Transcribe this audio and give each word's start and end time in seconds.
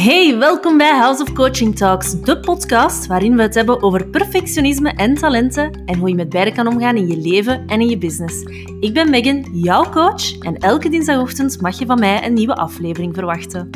Hey, 0.00 0.38
welkom 0.38 0.78
bij 0.78 0.98
House 0.98 1.22
of 1.22 1.32
Coaching 1.32 1.76
Talks, 1.76 2.20
de 2.20 2.40
podcast 2.40 3.06
waarin 3.06 3.36
we 3.36 3.42
het 3.42 3.54
hebben 3.54 3.82
over 3.82 4.06
perfectionisme 4.06 4.90
en 4.90 5.14
talenten 5.14 5.84
en 5.84 5.98
hoe 5.98 6.08
je 6.08 6.14
met 6.14 6.28
beide 6.28 6.52
kan 6.52 6.66
omgaan 6.66 6.96
in 6.96 7.06
je 7.06 7.16
leven 7.16 7.66
en 7.66 7.80
in 7.80 7.88
je 7.88 7.98
business. 7.98 8.42
Ik 8.80 8.94
ben 8.94 9.10
Megan, 9.10 9.48
jouw 9.52 9.90
coach, 9.90 10.38
en 10.38 10.56
elke 10.56 10.88
dinsdagochtend 10.88 11.60
mag 11.60 11.78
je 11.78 11.86
van 11.86 11.98
mij 11.98 12.24
een 12.24 12.32
nieuwe 12.32 12.54
aflevering 12.54 13.14
verwachten. 13.14 13.70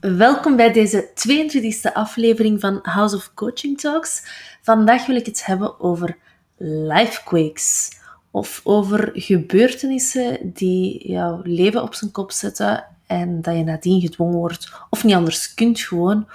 Welkom 0.00 0.56
bij 0.56 0.72
deze 0.72 1.08
22e 1.08 1.92
aflevering 1.92 2.60
van 2.60 2.78
House 2.82 3.16
of 3.16 3.34
Coaching 3.34 3.80
Talks. 3.80 4.22
Vandaag 4.62 5.06
wil 5.06 5.16
ik 5.16 5.26
het 5.26 5.46
hebben 5.46 5.80
over 5.80 6.16
lifequakes 6.56 7.96
of 8.30 8.60
over 8.64 9.10
gebeurtenissen 9.14 10.38
die 10.42 11.08
jouw 11.08 11.40
leven 11.42 11.82
op 11.82 11.94
zijn 11.94 12.10
kop 12.10 12.32
zetten 12.32 12.84
en 13.06 13.42
dat 13.42 13.56
je 13.56 13.64
nadien 13.64 14.00
gedwongen 14.00 14.38
wordt 14.38 14.72
of 14.90 15.04
niet 15.04 15.14
anders 15.14 15.54
kunt 15.54 15.80
gewoon 15.80 16.28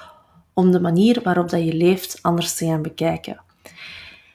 om 0.54 0.72
de 0.72 0.80
manier 0.80 1.22
waarop 1.24 1.50
dat 1.50 1.66
je 1.66 1.74
leeft 1.74 2.20
anders 2.22 2.56
te 2.56 2.66
gaan 2.66 2.82
bekijken. 2.82 3.42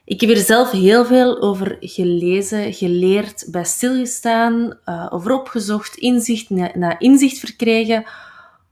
Ik 0.05 0.21
heb 0.21 0.31
er 0.31 0.37
zelf 0.37 0.71
heel 0.71 1.05
veel 1.05 1.41
over 1.41 1.77
gelezen, 1.81 2.73
geleerd, 2.73 3.47
bij 3.51 3.65
stilgestaan, 3.65 4.79
uh, 4.87 5.07
over 5.11 5.33
opgezocht, 5.33 5.97
inzicht 5.97 6.51
na, 6.51 6.99
inzicht 6.99 7.39
verkregen, 7.39 8.05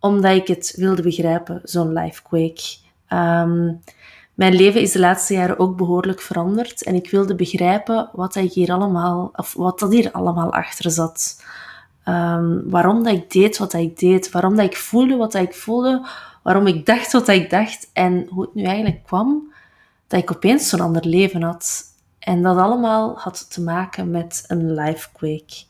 omdat 0.01 0.35
ik 0.35 0.47
het 0.47 0.75
wilde 0.77 1.03
begrijpen, 1.03 1.61
zo'n 1.65 1.93
lifequake. 1.93 2.63
Um, 3.09 3.81
mijn 4.37 4.55
leven 4.55 4.81
is 4.81 4.93
de 4.93 4.99
laatste 4.99 5.35
jaren 5.35 5.59
ook 5.59 5.77
behoorlijk 5.77 6.21
veranderd 6.21 6.83
en 6.83 6.95
ik 6.95 7.11
wilde 7.11 7.35
begrijpen 7.35 8.11
wat, 8.13 8.35
ik 8.35 8.53
hier 8.53 8.73
allemaal, 8.73 9.31
of 9.37 9.55
wat 9.55 9.79
dat 9.79 9.93
hier 9.93 10.13
allemaal 10.13 10.53
achter 10.53 10.91
zat. 10.91 11.43
Um, 12.09 12.71
waarom 12.71 13.03
dat 13.03 13.13
ik 13.13 13.31
deed 13.31 13.59
wat 13.59 13.73
ik 13.73 13.99
deed, 13.99 14.31
waarom 14.31 14.57
dat 14.57 14.65
ik 14.65 14.77
voelde 14.77 15.17
wat 15.17 15.35
ik 15.35 15.55
voelde, 15.55 16.07
waarom 16.43 16.67
ik 16.67 16.87
dacht 16.87 17.13
wat 17.13 17.29
ik 17.29 17.51
dacht 17.51 17.91
en 17.93 18.27
hoe 18.31 18.43
het 18.43 18.55
nu 18.55 18.63
eigenlijk 18.63 19.05
kwam 19.05 19.53
dat 20.07 20.21
ik 20.21 20.31
opeens 20.31 20.69
zo'n 20.69 20.81
ander 20.81 21.07
leven 21.07 21.43
had. 21.43 21.83
En 22.19 22.43
dat 22.43 22.57
allemaal 22.57 23.19
had 23.19 23.51
te 23.51 23.63
maken 23.63 24.11
met 24.11 24.45
een 24.47 24.75
lifequake. 24.75 25.65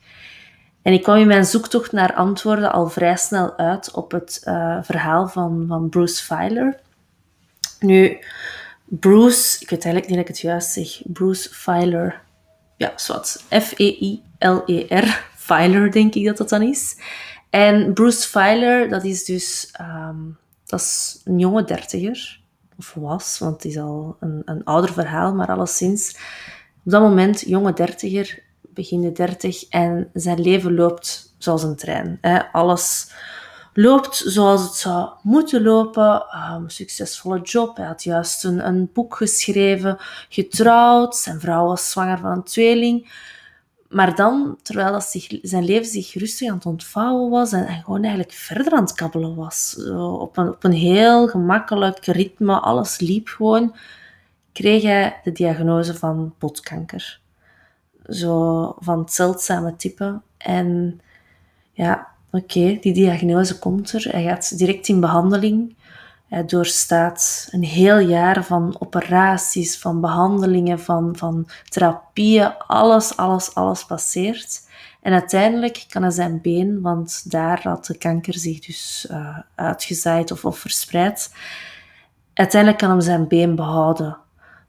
En 0.82 0.92
ik 0.92 1.02
kwam 1.02 1.16
in 1.16 1.26
mijn 1.26 1.44
zoektocht 1.44 1.92
naar 1.92 2.14
antwoorden 2.14 2.72
al 2.72 2.88
vrij 2.88 3.16
snel 3.16 3.56
uit 3.56 3.90
op 3.90 4.10
het 4.10 4.42
uh, 4.44 4.78
verhaal 4.82 5.28
van, 5.28 5.64
van 5.68 5.88
Bruce 5.88 6.24
Feiler. 6.24 6.84
Nu, 7.80 8.18
Bruce, 8.84 9.56
ik 9.60 9.70
weet 9.70 9.84
eigenlijk 9.84 10.06
niet 10.06 10.16
dat 10.16 10.28
ik 10.28 10.34
het 10.34 10.40
juist 10.40 10.70
zeg, 10.70 11.02
Bruce 11.04 11.48
Feiler. 11.54 12.22
Ja, 12.76 12.92
zwart. 12.96 13.44
F-E-I-L-E-R. 13.50 15.24
Feiler, 15.36 15.90
denk 15.90 16.14
ik 16.14 16.26
dat 16.26 16.36
dat 16.36 16.48
dan 16.48 16.62
is. 16.62 16.96
En 17.50 17.92
Bruce 17.92 18.28
Feiler, 18.28 18.88
dat 18.88 19.04
is 19.04 19.24
dus 19.24 19.74
um, 19.80 20.38
dat 20.66 20.80
is 20.80 21.20
een 21.24 21.38
jonge 21.38 21.64
dertiger. 21.64 22.40
Of 22.78 22.94
was, 22.94 23.38
want 23.38 23.54
het 23.54 23.64
is 23.64 23.78
al 23.78 24.16
een, 24.20 24.42
een 24.44 24.64
ouder 24.64 24.92
verhaal, 24.92 25.34
maar 25.34 25.48
alleszins. 25.48 26.16
Op 26.84 26.90
dat 26.92 27.02
moment, 27.02 27.40
jonge 27.40 27.72
dertiger, 27.72 28.42
begin 28.60 29.00
de 29.00 29.12
dertig. 29.12 29.68
En 29.68 30.10
zijn 30.12 30.40
leven 30.40 30.74
loopt 30.74 31.34
zoals 31.38 31.62
een 31.62 31.76
trein. 31.76 32.18
Hè. 32.20 32.52
Alles 32.52 33.12
loopt 33.76 34.22
zoals 34.26 34.62
het 34.62 34.74
zou 34.74 35.10
moeten 35.22 35.62
lopen. 35.62 36.24
Um, 36.52 36.68
succesvolle 36.68 37.40
job. 37.40 37.76
Hij 37.76 37.86
had 37.86 38.02
juist 38.02 38.44
een, 38.44 38.66
een, 38.66 38.90
boek 38.92 39.16
geschreven, 39.16 39.96
getrouwd. 40.28 41.16
Zijn 41.16 41.40
vrouw 41.40 41.66
was 41.66 41.90
zwanger 41.90 42.18
van 42.18 42.30
een 42.30 42.42
tweeling. 42.42 43.24
Maar 43.88 44.14
dan, 44.14 44.58
terwijl 44.62 44.92
dat 44.92 45.04
zich, 45.04 45.38
zijn 45.42 45.64
leven 45.64 45.86
zich 45.86 46.14
rustig 46.14 46.48
aan 46.48 46.54
het 46.54 46.66
ontvouwen 46.66 47.30
was 47.30 47.52
en, 47.52 47.82
gewoon 47.84 48.02
eigenlijk 48.02 48.32
verder 48.32 48.72
aan 48.72 48.82
het 48.82 48.92
kabbelen 48.94 49.34
was, 49.34 49.70
zo 49.70 50.08
op, 50.08 50.36
een, 50.36 50.48
op 50.48 50.64
een 50.64 50.72
heel 50.72 51.28
gemakkelijk 51.28 52.04
ritme, 52.04 52.60
alles 52.60 52.98
liep 52.98 53.28
gewoon, 53.28 53.76
kreeg 54.52 54.82
hij 54.82 55.20
de 55.24 55.32
diagnose 55.32 55.94
van 55.94 56.34
botkanker. 56.38 57.20
Zo 58.08 58.74
van 58.78 58.98
het 58.98 59.12
zeldzame 59.12 59.76
type. 59.76 60.20
En 60.36 61.00
ja, 61.72 62.15
Oké, 62.36 62.78
die 62.80 62.92
diagnose 62.92 63.58
komt 63.58 63.92
er. 63.92 64.08
Hij 64.10 64.22
gaat 64.22 64.58
direct 64.58 64.88
in 64.88 65.00
behandeling. 65.00 65.76
Hij 66.28 66.44
doorstaat 66.44 67.48
een 67.50 67.62
heel 67.62 67.98
jaar 67.98 68.44
van 68.44 68.76
operaties, 68.78 69.78
van 69.78 70.00
behandelingen, 70.00 70.80
van, 70.80 71.16
van 71.16 71.48
therapieën. 71.68 72.52
Alles, 72.58 73.16
alles, 73.16 73.54
alles 73.54 73.84
passeert. 73.84 74.68
En 75.02 75.12
uiteindelijk 75.12 75.84
kan 75.88 76.02
hij 76.02 76.10
zijn 76.10 76.40
been, 76.40 76.80
want 76.80 77.30
daar 77.30 77.60
had 77.62 77.86
de 77.86 77.98
kanker 77.98 78.34
zich 78.34 78.60
dus 78.60 79.06
uh, 79.10 79.38
uitgezaaid 79.54 80.30
of, 80.30 80.44
of 80.44 80.58
verspreid. 80.58 81.34
Uiteindelijk 82.34 82.80
kan 82.80 82.90
hij 82.90 83.00
zijn 83.00 83.28
been 83.28 83.54
behouden. 83.54 84.18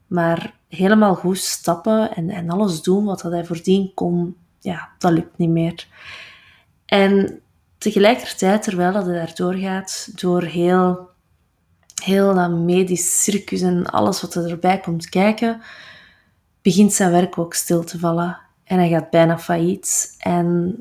Maar 0.06 0.54
helemaal 0.68 1.14
goed 1.14 1.38
stappen 1.38 2.14
en, 2.14 2.30
en 2.30 2.50
alles 2.50 2.82
doen 2.82 3.04
wat 3.04 3.22
hij 3.22 3.44
voordien 3.44 3.94
kon, 3.94 4.36
ja, 4.60 4.88
dat 4.98 5.12
lukt 5.12 5.38
niet 5.38 5.50
meer. 5.50 5.86
En 6.86 7.42
tegelijkertijd, 7.78 8.62
terwijl 8.62 8.92
dat 8.92 9.06
daar 9.06 9.34
doorgaat, 9.34 10.08
door 10.20 10.42
heel, 10.42 11.08
heel 12.02 12.34
dat 12.34 12.50
medisch 12.50 13.22
circus 13.22 13.60
en 13.60 13.86
alles 13.86 14.20
wat 14.20 14.34
er 14.34 14.50
erbij 14.50 14.80
komt 14.80 15.08
kijken, 15.08 15.60
begint 16.62 16.92
zijn 16.92 17.10
werk 17.10 17.38
ook 17.38 17.54
stil 17.54 17.84
te 17.84 17.98
vallen. 17.98 18.38
En 18.64 18.78
hij 18.78 18.88
gaat 18.88 19.10
bijna 19.10 19.38
failliet. 19.38 20.14
En 20.18 20.76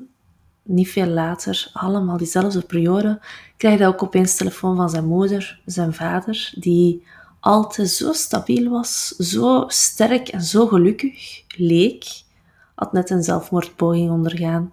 niet 0.63 0.89
veel 0.89 1.07
later, 1.07 1.69
allemaal 1.73 2.17
diezelfde 2.17 2.61
periode, 2.61 3.19
krijgt 3.57 3.79
hij 3.79 3.87
ook 3.87 4.03
opeens 4.03 4.35
telefoon 4.35 4.75
van 4.75 4.89
zijn 4.89 5.05
moeder, 5.05 5.59
zijn 5.65 5.93
vader, 5.93 6.53
die 6.55 7.03
altijd 7.39 7.89
zo 7.89 8.13
stabiel 8.13 8.69
was, 8.69 9.07
zo 9.07 9.63
sterk 9.67 10.27
en 10.27 10.41
zo 10.41 10.67
gelukkig 10.67 11.43
leek, 11.57 12.05
had 12.75 12.93
net 12.93 13.09
een 13.09 13.23
zelfmoordpoging 13.23 14.11
ondergaan. 14.11 14.71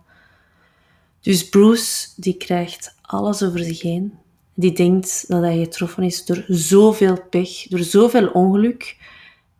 Dus 1.25 1.49
Bruce, 1.49 2.09
die 2.17 2.37
krijgt 2.37 2.97
alles 3.03 3.43
over 3.43 3.59
zich 3.59 3.83
heen. 3.83 4.19
Die 4.55 4.73
denkt 4.73 5.25
dat 5.29 5.43
hij 5.43 5.59
getroffen 5.59 6.03
is 6.03 6.25
door 6.25 6.45
zoveel 6.47 7.23
pech, 7.31 7.67
door 7.69 7.79
zoveel 7.79 8.29
ongeluk. 8.29 8.97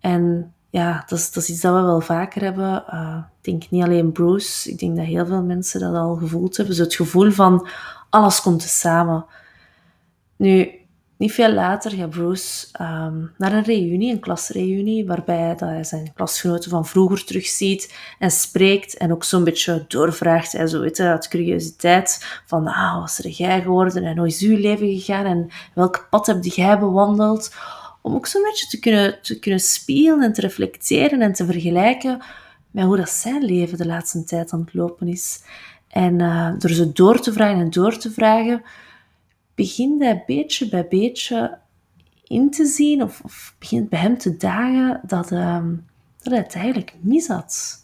En 0.01 0.55
ja, 0.71 1.05
dat 1.07 1.19
is, 1.19 1.33
dat 1.33 1.43
is 1.43 1.51
iets 1.51 1.61
dat 1.61 1.75
we 1.75 1.81
wel 1.81 2.01
vaker 2.01 2.43
hebben. 2.43 2.85
Uh, 2.93 3.17
ik 3.41 3.45
denk 3.45 3.71
niet 3.71 3.83
alleen 3.83 4.13
Bruce, 4.13 4.71
ik 4.71 4.79
denk 4.79 4.97
dat 4.97 5.07
heel 5.07 5.27
veel 5.27 5.43
mensen 5.43 5.81
dat 5.81 5.95
al 5.95 6.17
gevoeld 6.17 6.57
hebben. 6.57 6.75
Zo 6.75 6.83
het 6.83 6.95
gevoel 6.95 7.31
van 7.31 7.69
alles 8.11 8.41
komt 8.41 8.63
samen. 8.63 9.27
Nu, 10.37 10.71
niet 11.25 11.33
veel 11.33 11.53
later 11.53 11.91
gaat 11.91 12.11
Bruce 12.11 12.67
um, 12.81 13.33
naar 13.39 13.53
een 13.53 13.63
reunie, 13.63 14.13
een 14.13 14.21
klasreunie, 14.21 15.07
waarbij 15.07 15.49
dat 15.49 15.69
hij 15.69 15.85
zijn 15.85 16.13
klasgenoten 16.15 16.71
van 16.71 16.87
vroeger 16.87 17.25
terugziet 17.25 17.95
en 18.19 18.31
spreekt 18.31 18.97
en 18.97 19.13
ook 19.13 19.25
zo'n 19.25 19.45
beetje 19.45 19.85
doorvraagt. 19.89 20.53
Hij 20.53 20.67
zo 20.67 20.81
weet 20.81 21.01
uit 21.01 21.29
curiositeit 21.29 22.41
van, 22.47 22.67
ah, 22.67 23.01
wat 23.01 23.09
is 23.09 23.25
er 23.25 23.31
jij 23.31 23.63
geworden 23.63 24.05
en 24.05 24.19
hoe 24.19 24.27
is 24.27 24.41
uw 24.41 24.57
leven 24.57 24.87
gegaan 24.87 25.25
en 25.25 25.49
welk 25.75 26.07
pad 26.11 26.27
heb 26.27 26.45
jij 26.45 26.79
bewandeld? 26.79 27.55
Om 28.03 28.15
ook 28.15 28.27
zo'n 28.27 28.43
beetje 28.43 28.67
te 28.67 28.79
kunnen, 28.79 29.19
te 29.23 29.39
kunnen 29.39 29.61
spelen 29.61 30.23
en 30.23 30.33
te 30.33 30.41
reflecteren 30.41 31.21
en 31.23 31.33
te 31.33 31.47
vergelijken 31.47 32.23
met 32.71 32.85
hoe 32.85 32.97
dat 32.97 33.11
zijn 33.11 33.45
leven 33.45 33.79
de 33.79 33.87
laatste 33.87 34.25
tijd 34.25 34.53
aan 34.53 34.61
het 34.61 34.75
lopen 34.75 35.09
is. 35.09 35.43
En 35.89 36.19
uh, 36.19 36.53
door 36.59 36.71
ze 36.71 36.93
door 36.93 37.21
te 37.21 37.33
vragen 37.33 37.61
en 37.61 37.71
door 37.71 37.97
te 37.97 38.11
vragen, 38.11 38.63
begint 39.55 40.03
hij 40.03 40.23
beetje 40.27 40.69
bij 40.69 40.89
beetje 40.89 41.59
in 42.25 42.51
te 42.51 42.65
zien, 42.67 43.03
of, 43.03 43.55
begint 43.59 43.89
bij 43.89 43.99
hem 43.99 44.19
te 44.19 44.37
dagen, 44.37 45.01
dat, 45.07 45.31
um, 45.31 45.87
dat 46.23 46.33
hij 46.33 46.43
het 46.43 46.55
eigenlijk 46.55 46.95
mis 47.01 47.27
had. 47.27 47.83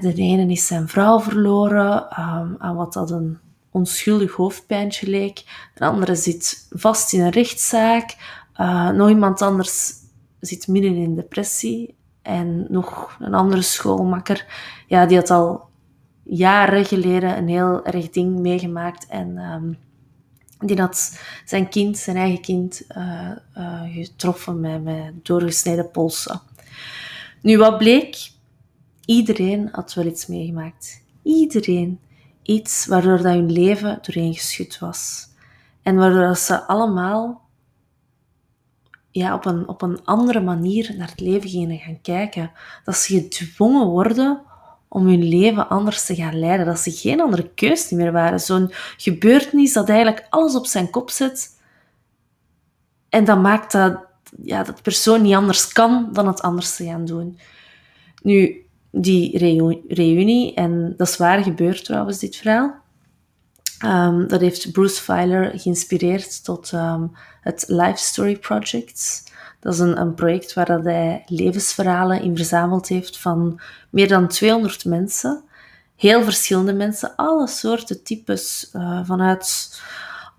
De 0.00 0.14
ene 0.14 0.46
is 0.52 0.66
zijn 0.66 0.88
vrouw 0.88 1.20
verloren 1.20 2.02
um, 2.02 2.56
aan 2.58 2.76
wat 2.76 2.92
dat 2.92 3.10
een 3.10 3.38
onschuldig 3.70 4.32
hoofdpijntje 4.32 5.10
leek. 5.10 5.68
De 5.74 5.84
andere 5.84 6.14
zit 6.14 6.66
vast 6.70 7.12
in 7.12 7.20
een 7.20 7.30
rechtszaak. 7.30 8.16
Uh, 8.60 8.90
nog 8.90 9.08
iemand 9.08 9.42
anders 9.42 9.92
zit 10.40 10.68
midden 10.68 10.94
in 10.94 11.14
depressie. 11.14 11.94
En 12.22 12.66
nog 12.68 13.16
een 13.20 13.34
andere 13.34 13.62
schoolmakker, 13.62 14.46
ja, 14.86 15.06
die 15.06 15.16
had 15.16 15.30
al 15.30 15.68
jaren 16.22 16.84
geleden 16.84 17.36
een 17.36 17.48
heel 17.48 17.84
erg 17.84 18.10
ding 18.10 18.38
meegemaakt. 18.38 19.06
En 19.06 19.38
um, 19.38 19.78
die 20.62 20.80
had 20.80 21.18
zijn 21.44 21.68
kind, 21.68 21.98
zijn 21.98 22.16
eigen 22.16 22.40
kind, 22.40 22.82
uh, 22.96 23.30
uh, 23.58 23.82
getroffen 23.94 24.60
met, 24.60 24.84
met 24.84 25.24
doorgesneden 25.24 25.90
polsen. 25.90 26.40
Nu, 27.40 27.58
wat 27.58 27.78
bleek? 27.78 28.30
Iedereen 29.04 29.68
had 29.72 29.94
wel 29.94 30.06
iets 30.06 30.26
meegemaakt. 30.26 31.02
Iedereen. 31.22 32.00
Iets 32.42 32.86
waardoor 32.86 33.16
dat 33.16 33.32
hun 33.32 33.52
leven 33.52 33.98
doorheen 34.02 34.34
geschud 34.34 34.78
was. 34.78 35.28
En 35.82 35.96
waardoor 35.96 36.36
ze 36.36 36.66
allemaal 36.66 37.40
ja, 39.10 39.34
op, 39.34 39.44
een, 39.44 39.68
op 39.68 39.82
een 39.82 40.04
andere 40.04 40.40
manier 40.40 40.94
naar 40.96 41.08
het 41.08 41.20
leven 41.20 41.50
gingen 41.50 41.78
gaan 41.78 42.00
kijken. 42.00 42.52
Dat 42.84 42.96
ze 42.96 43.14
gedwongen 43.14 43.86
worden 43.86 44.42
om 44.92 45.06
hun 45.06 45.22
leven 45.24 45.68
anders 45.68 46.06
te 46.06 46.14
gaan 46.14 46.38
leiden. 46.38 46.66
Dat 46.66 46.78
ze 46.78 46.90
geen 46.90 47.20
andere 47.20 47.50
keus 47.54 47.90
meer 47.90 48.12
waren. 48.12 48.40
Zo'n 48.40 48.72
gebeurtenis 48.96 49.72
dat 49.72 49.88
eigenlijk 49.88 50.26
alles 50.30 50.54
op 50.54 50.66
zijn 50.66 50.90
kop 50.90 51.10
zet. 51.10 51.60
En 53.08 53.24
dat 53.24 53.40
maakt 53.40 53.72
dat, 53.72 53.98
ja, 54.42 54.62
dat 54.62 54.82
persoon 54.82 55.22
niet 55.22 55.34
anders 55.34 55.72
kan 55.72 56.08
dan 56.12 56.26
het 56.26 56.40
anders 56.40 56.76
te 56.76 56.84
gaan 56.84 57.04
doen. 57.04 57.38
Nu, 58.22 58.66
die 58.90 59.38
reunie, 59.88 60.54
en 60.54 60.94
dat 60.96 61.08
is 61.08 61.16
waar 61.16 61.42
gebeurd 61.42 61.84
trouwens, 61.84 62.18
dit 62.18 62.36
verhaal. 62.36 62.80
Um, 63.84 64.28
dat 64.28 64.40
heeft 64.40 64.72
Bruce 64.72 65.02
Feiler 65.02 65.52
geïnspireerd 65.58 66.44
tot 66.44 66.72
um, 66.72 67.12
het 67.40 67.64
Life 67.66 67.96
Story 67.96 68.36
Project. 68.36 69.31
Dat 69.62 69.72
is 69.72 69.78
een, 69.78 70.00
een 70.00 70.14
project 70.14 70.54
waar 70.54 70.66
dat 70.66 70.84
hij 70.84 71.22
levensverhalen 71.26 72.22
in 72.22 72.36
verzameld 72.36 72.88
heeft 72.88 73.18
van 73.18 73.60
meer 73.90 74.08
dan 74.08 74.28
200 74.28 74.84
mensen. 74.84 75.42
Heel 75.96 76.22
verschillende 76.22 76.72
mensen, 76.72 77.16
alle 77.16 77.48
soorten 77.48 78.02
types, 78.02 78.70
uh, 78.76 79.00
vanuit 79.04 79.80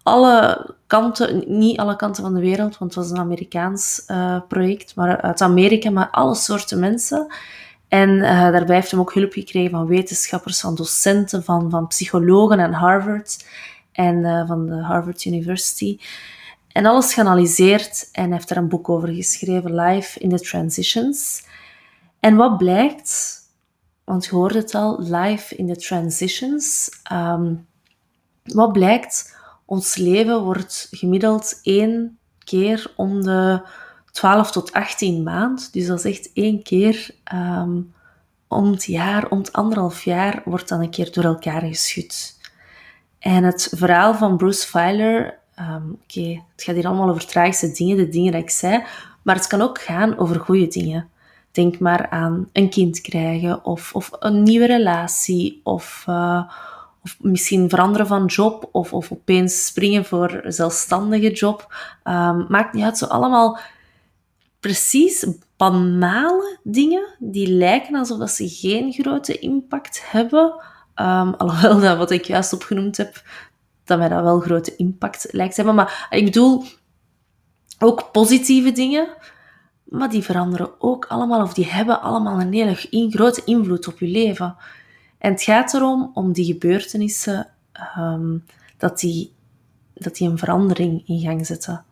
alle 0.04 0.70
kanten, 0.88 1.44
niet 1.48 1.80
alle 1.80 1.96
kanten 1.96 2.24
van 2.24 2.34
de 2.34 2.40
wereld, 2.40 2.78
want 2.78 2.96
het 2.96 3.04
was 3.04 3.12
een 3.12 3.24
Amerikaans 3.24 4.04
uh, 4.08 4.40
project, 4.48 4.96
maar 4.96 5.22
uit 5.22 5.42
Amerika, 5.42 5.90
maar 5.90 6.10
alle 6.10 6.36
soorten 6.36 6.80
mensen. 6.80 7.34
En 7.88 8.10
uh, 8.10 8.52
daarbij 8.52 8.76
heeft 8.76 8.92
hij 8.92 9.00
ook 9.00 9.14
hulp 9.14 9.34
gekregen 9.34 9.72
van 9.72 9.88
wetenschappers, 9.88 10.60
van 10.60 10.76
docenten, 10.76 11.44
van, 11.44 11.70
van 11.70 11.88
psychologen 11.88 12.60
en 12.60 12.74
Harvard 12.74 13.46
en 13.92 14.46
van 14.48 14.66
de 14.66 14.82
Harvard 14.82 15.26
University. 15.26 15.98
En 16.74 16.86
alles 16.86 17.14
geanalyseerd 17.14 18.10
en 18.12 18.32
heeft 18.32 18.50
er 18.50 18.58
een 18.58 18.68
boek 18.68 18.90
over 18.90 19.08
geschreven, 19.08 19.76
Life 19.76 20.20
in 20.20 20.30
the 20.30 20.40
Transitions. 20.40 21.46
En 22.20 22.36
wat 22.36 22.58
blijkt, 22.58 23.40
want 24.04 24.26
je 24.26 24.32
hoort 24.32 24.54
het 24.54 24.76
al, 24.76 25.02
Life 25.02 25.56
in 25.56 25.74
the 25.74 25.80
Transitions. 25.80 26.90
Um, 27.12 27.68
wat 28.44 28.72
blijkt, 28.72 29.36
ons 29.66 29.96
leven 29.96 30.44
wordt 30.44 30.88
gemiddeld 30.92 31.60
één 31.64 32.18
keer 32.44 32.94
om 32.96 33.22
de 33.22 33.62
12 34.12 34.52
tot 34.52 34.72
18 34.72 35.24
maand. 35.24 35.74
Dus 35.74 35.86
dat 35.86 36.06
is 36.06 36.18
echt 36.18 36.34
één 36.34 36.64
keer 36.64 37.10
um, 37.34 37.94
om 38.48 38.72
het 38.72 38.86
jaar, 38.86 39.30
om 39.30 39.38
het 39.38 39.54
anderhalf 39.54 40.04
jaar, 40.04 40.42
wordt 40.46 40.70
dan 40.70 40.82
een 40.82 40.90
keer 40.90 41.12
door 41.12 41.24
elkaar 41.24 41.62
geschud. 41.62 42.38
En 43.20 43.44
het 43.44 43.74
verhaal 43.76 44.16
van 44.16 44.38
Bruce 44.38 44.68
Feiler, 44.68 45.40
um, 45.60 45.98
oké, 46.04 46.44
het 46.56 46.64
gaat 46.64 46.76
hier 46.76 46.88
allemaal 46.88 47.10
over 47.10 47.26
tragische 47.26 47.72
dingen, 47.72 47.98
de 47.98 48.10
dingen 48.10 48.32
dat 48.32 48.42
ik 48.42 48.50
zei, 48.50 48.84
maar 49.22 49.36
het 49.36 49.48
kan 49.48 49.62
ook 49.62 49.82
gaan 49.82 50.18
over 50.18 50.40
goede 50.40 50.68
dingen. 50.68 51.10
Denk 51.52 51.80
maar 51.80 52.10
aan 52.10 52.50
een 52.54 52.70
kind 52.70 53.02
krijgen, 53.02 53.66
of, 53.66 53.94
of 53.94 54.10
een 54.20 54.44
nieuwe 54.44 54.66
relatie, 54.66 55.62
of, 55.64 56.06
uh, 56.10 56.52
of 57.04 57.18
misschien 57.20 57.70
veranderen 57.70 58.08
van 58.08 58.26
job, 58.26 58.70
of, 58.72 58.94
of 58.94 59.12
opeens 59.12 59.66
springen 59.66 60.06
voor 60.06 60.40
een 60.44 60.54
zelfstandige 60.54 61.32
job. 61.32 61.74
Um, 62.04 62.46
maakt 62.50 62.74
niet 62.74 62.84
uit, 62.84 62.98
zo 62.98 63.06
allemaal 63.06 63.60
precies 64.60 65.28
banale 65.58 66.58
dingen 66.64 67.08
die 67.20 67.48
lijken 67.48 67.96
alsof 67.96 68.18
dat 68.18 68.32
ze 68.32 68.50
geen 68.50 68.92
grote 68.92 69.40
impact 69.40 70.02
hebben. 70.06 70.54
Um, 70.96 71.34
alhoewel 71.34 71.80
dat 71.80 71.98
wat 71.98 72.12
ik 72.12 72.26
juist 72.26 72.54
opgenoemd 72.54 72.98
heb, 72.98 73.24
dat 73.84 73.98
mij 73.98 74.10
dat 74.10 74.24
wel 74.24 74.40
grote 74.40 74.76
impact 74.76 75.28
lijkt 75.32 75.56
te 75.56 75.62
hebben. 75.62 75.76
Maar 75.84 76.08
ik 76.10 76.26
bedoel 76.26 76.64
ook 77.80 78.12
positieve 78.12 78.72
dingen, 78.72 79.08
maar 79.84 80.10
die 80.10 80.24
veranderen 80.24 80.82
ook 80.82 81.06
allemaal, 81.06 81.42
of 81.42 81.54
die 81.54 81.68
hebben 81.68 82.02
allemaal 82.02 82.42
een 82.42 82.54
hele 82.54 83.10
grote 83.10 83.42
invloed 83.46 83.88
op 83.88 84.00
je 84.00 84.08
leven. 84.08 84.56
En 85.18 85.32
het 85.32 85.44
gaat 85.44 85.74
erom, 85.74 86.12
om 86.14 86.34
die 86.34 86.46
gebeurtenissen, 86.46 87.48
um, 87.98 88.46
dat, 88.78 89.00
die, 89.00 89.34
dat 89.94 90.16
die 90.16 90.30
een 90.30 90.38
verandering 90.38 91.08
in 91.08 91.20
gang 91.20 91.46
zetten 91.46 91.86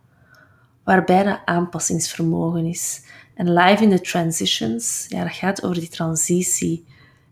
waarbij 0.83 1.23
dat 1.23 1.39
aanpassingsvermogen 1.45 2.65
is. 2.65 3.05
En 3.33 3.53
Live 3.53 3.83
in 3.83 3.89
the 3.89 4.01
Transitions, 4.01 5.05
ja, 5.09 5.23
dat 5.23 5.33
gaat 5.33 5.63
over 5.63 5.79
die 5.79 5.89
transitie. 5.89 6.85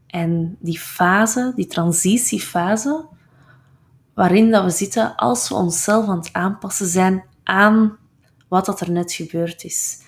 En 0.07 0.57
die 0.59 0.79
fase, 0.79 1.51
die 1.55 1.67
transitiefase, 1.67 3.05
waarin 4.19 4.51
dat 4.51 4.63
we 4.63 4.69
zitten 4.69 5.15
als 5.15 5.49
we 5.49 5.55
onszelf 5.55 6.07
aan 6.07 6.17
het 6.17 6.29
aanpassen 6.33 6.87
zijn 6.87 7.23
aan 7.43 7.97
wat 8.47 8.65
dat 8.65 8.81
er 8.81 8.91
net 8.91 9.13
gebeurd 9.13 9.63
is. 9.63 10.01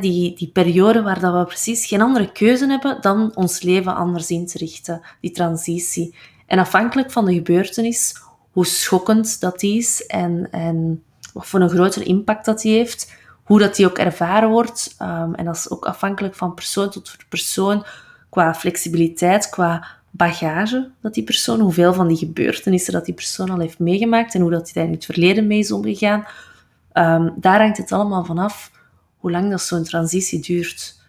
die, 0.00 0.36
die 0.36 0.50
periode 0.52 1.02
waar 1.02 1.20
dat 1.20 1.34
we 1.34 1.44
precies 1.44 1.86
geen 1.86 2.00
andere 2.00 2.32
keuze 2.32 2.66
hebben 2.66 2.98
dan 3.00 3.32
ons 3.34 3.62
leven 3.62 3.94
anders 3.94 4.30
in 4.30 4.46
te 4.46 4.58
richten, 4.58 5.02
die 5.20 5.30
transitie. 5.30 6.14
En 6.46 6.58
afhankelijk 6.58 7.10
van 7.10 7.24
de 7.24 7.34
gebeurtenis, 7.34 8.14
hoe 8.50 8.66
schokkend 8.66 9.40
dat 9.40 9.62
is 9.62 10.06
en, 10.06 10.48
en 10.50 11.02
wat 11.32 11.46
voor 11.46 11.60
een 11.60 11.70
grotere 11.70 12.04
impact 12.04 12.44
dat 12.44 12.60
die 12.60 12.76
heeft, 12.76 13.12
hoe 13.44 13.58
dat 13.58 13.76
die 13.76 13.86
ook 13.86 13.98
ervaren 13.98 14.48
wordt. 14.48 14.94
Um, 15.02 15.34
en 15.34 15.44
dat 15.44 15.56
is 15.56 15.70
ook 15.70 15.84
afhankelijk 15.84 16.34
van 16.34 16.54
persoon 16.54 16.90
tot 16.90 17.16
persoon, 17.28 17.84
qua 18.28 18.54
flexibiliteit, 18.54 19.48
qua 19.48 19.97
bagage 20.10 20.90
dat 21.00 21.14
die 21.14 21.24
persoon, 21.24 21.60
hoeveel 21.60 21.94
van 21.94 22.08
die 22.08 22.16
gebeurtenissen 22.16 22.92
dat 22.92 23.04
die 23.04 23.14
persoon 23.14 23.50
al 23.50 23.58
heeft 23.58 23.78
meegemaakt 23.78 24.34
en 24.34 24.40
hoe 24.40 24.50
dat 24.50 24.64
hij 24.64 24.72
daar 24.72 24.84
in 24.84 24.96
het 24.96 25.04
verleden 25.04 25.46
mee 25.46 25.58
is 25.58 25.72
omgegaan. 25.72 26.26
Um, 26.92 27.34
daar 27.36 27.60
hangt 27.60 27.78
het 27.78 27.92
allemaal 27.92 28.24
vanaf 28.24 28.72
hoe 29.16 29.30
lang 29.30 29.50
dat 29.50 29.62
zo'n 29.62 29.84
transitie 29.84 30.40
duurt. 30.40 31.00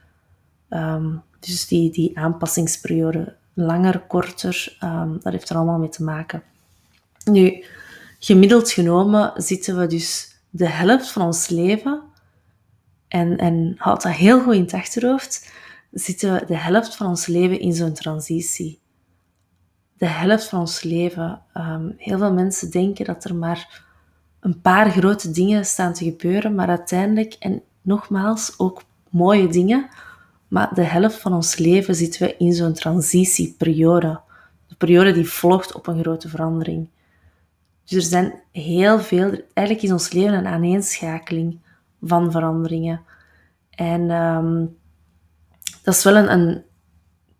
Um, 0.70 1.22
dus 1.40 1.68
die, 1.68 1.92
die 1.92 2.18
aanpassingsperiode, 2.18 3.36
langer, 3.54 4.00
korter, 4.00 4.78
dat 5.22 5.32
heeft 5.34 5.50
er 5.50 5.56
allemaal 5.56 5.80
mee 5.80 5.90
te 5.90 6.04
maken. 6.04 6.44
Nu, 7.24 7.64
gemiddeld 8.20 8.72
genomen 8.72 9.32
zitten 9.36 9.78
we 9.78 9.88
dus 9.88 10.36
de 10.50 10.70
helft 10.70 11.12
van 11.12 11.22
ons 11.22 11.48
leven, 11.48 12.02
en, 13.08 13.38
en 13.38 13.74
houd 13.78 14.02
dat 14.02 14.12
heel 14.12 14.42
goed 14.42 14.54
in 14.54 14.62
het 14.62 14.74
achterhoofd, 14.74 15.52
zitten 15.92 16.34
we 16.34 16.46
de 16.46 16.58
helft 16.58 16.96
van 16.96 17.08
ons 17.08 17.26
leven 17.26 17.60
in 17.60 17.74
zo'n 17.74 17.94
transitie. 17.94 18.80
De 20.00 20.08
helft 20.08 20.50
van 20.50 20.60
ons 20.60 20.84
leven. 20.84 21.42
Um, 21.54 21.94
heel 21.98 22.18
veel 22.18 22.34
mensen 22.34 22.72
denken 22.72 23.06
dat 23.06 23.24
er 23.24 23.36
maar 23.36 23.88
een 24.40 24.62
paar 24.62 24.92
grote 24.92 25.32
dingen 25.32 25.66
staan 25.66 25.94
te 25.94 26.04
gebeuren, 26.04 26.56
maar 26.56 26.68
uiteindelijk, 26.68 27.36
en 27.40 27.62
nogmaals, 27.82 28.54
ook 28.58 28.82
mooie 29.10 29.48
dingen, 29.48 29.90
maar 30.48 30.74
de 30.74 30.84
helft 30.84 31.20
van 31.20 31.34
ons 31.34 31.58
leven 31.58 31.96
zitten 31.96 32.22
we 32.22 32.36
in 32.38 32.54
zo'n 32.54 32.74
transitieperiode. 32.74 34.20
De 34.68 34.76
periode 34.76 35.12
die 35.12 35.30
volgt 35.30 35.74
op 35.74 35.88
een 35.88 36.00
grote 36.00 36.30
verandering. 36.30 36.88
Dus 37.86 37.98
er 37.98 38.02
zijn 38.02 38.42
heel 38.52 39.00
veel, 39.00 39.42
eigenlijk 39.54 39.88
is 39.88 39.92
ons 39.92 40.12
leven 40.12 40.34
een 40.34 40.48
aaneenschakeling 40.48 41.60
van 42.02 42.32
veranderingen. 42.32 43.02
En 43.70 44.12
um, 44.12 44.78
dat 45.84 45.96
is 45.96 46.04
wel 46.04 46.16
een 46.16 46.64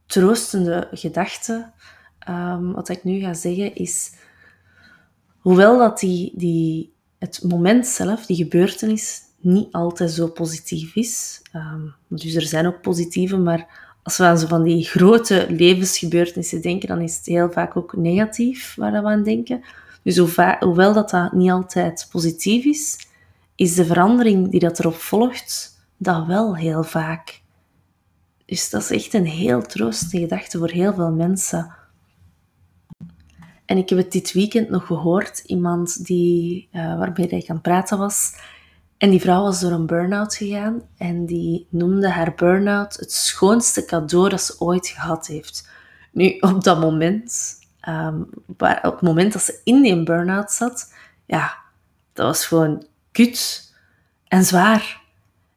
troostende 0.06 0.88
gedachte. 0.92 1.72
Um, 2.30 2.74
wat 2.74 2.90
ik 2.90 3.04
nu 3.04 3.20
ga 3.20 3.34
zeggen 3.34 3.76
is, 3.76 4.12
hoewel 5.40 5.78
dat 5.78 6.00
die, 6.00 6.32
die, 6.36 6.94
het 7.18 7.44
moment 7.44 7.88
zelf, 7.88 8.26
die 8.26 8.36
gebeurtenis, 8.36 9.22
niet 9.42 9.72
altijd 9.72 10.12
zo 10.12 10.28
positief 10.28 10.96
is. 10.96 11.42
Um, 11.56 11.94
dus 12.08 12.36
er 12.36 12.42
zijn 12.42 12.68
ook 12.68 12.82
positieve, 12.82 13.38
maar 13.38 13.90
als 14.04 14.18
we 14.18 14.24
aan 14.24 14.40
zo 14.40 14.48
van 14.48 14.64
die 14.64 14.84
grote 14.84 15.46
levensgebeurtenissen 15.50 16.62
denken, 16.62 16.88
dan 16.88 17.02
is 17.02 17.18
het 17.18 17.26
heel 17.26 17.52
vaak 17.52 17.78
ook 17.78 17.98
negatief 17.98 18.76
waar 18.76 18.92
we 18.92 19.10
aan 19.10 19.24
denken. 19.24 19.64
Dus 20.04 20.18
hoewel 20.60 20.94
dat, 20.94 21.10
dat 21.10 21.34
niet 21.34 21.52
altijd 21.52 22.08
positief 22.12 22.66
is, 22.66 23.08
is 23.56 23.76
de 23.76 23.86
verandering 23.86 24.52
die 24.52 24.60
dat 24.60 24.80
erop 24.80 24.96
volgt, 24.96 25.80
dat 25.98 26.26
wel 26.26 26.58
heel 26.58 26.84
vaak. 26.84 27.42
Dus 28.46 28.70
dat 28.70 28.82
is 28.82 28.92
echt 28.92 29.14
een 29.14 29.26
heel 29.26 29.62
troostende 29.62 30.20
gedachte 30.20 30.58
voor 30.58 30.70
heel 30.70 30.94
veel 30.94 31.12
mensen. 31.12 31.74
En 33.70 33.78
ik 33.78 33.90
heb 33.90 33.98
het 33.98 34.12
dit 34.12 34.32
weekend 34.32 34.70
nog 34.70 34.86
gehoord, 34.86 35.40
iemand 35.46 36.06
die, 36.06 36.70
uh, 36.74 36.98
waarbij 36.98 37.26
ik 37.26 37.50
aan 37.50 37.62
praten 37.62 37.98
was. 37.98 38.34
En 38.98 39.10
die 39.10 39.22
vrouw 39.22 39.44
was 39.44 39.60
door 39.60 39.72
een 39.72 39.86
burn-out 39.86 40.36
gegaan 40.36 40.82
en 40.98 41.26
die 41.26 41.68
noemde 41.70 42.10
haar 42.10 42.34
burn-out 42.36 42.96
het 42.96 43.12
schoonste 43.12 43.86
cadeau 43.86 44.30
dat 44.30 44.42
ze 44.42 44.56
ooit 44.60 44.88
gehad 44.88 45.28
heeft. 45.28 45.70
Nu, 46.12 46.38
op 46.40 46.64
dat 46.64 46.80
moment 46.80 47.58
waar, 48.58 48.80
op 48.84 48.92
het 48.94 49.02
moment 49.02 49.34
dat 49.34 49.42
ze 49.42 49.62
in 49.64 49.82
die 49.82 50.04
burn-out 50.04 50.52
zat, 50.52 50.94
ja, 51.26 51.54
dat 52.14 52.26
was 52.26 52.46
gewoon 52.46 52.86
kut 53.12 53.72
en 54.28 54.44
zwaar. 54.44 55.02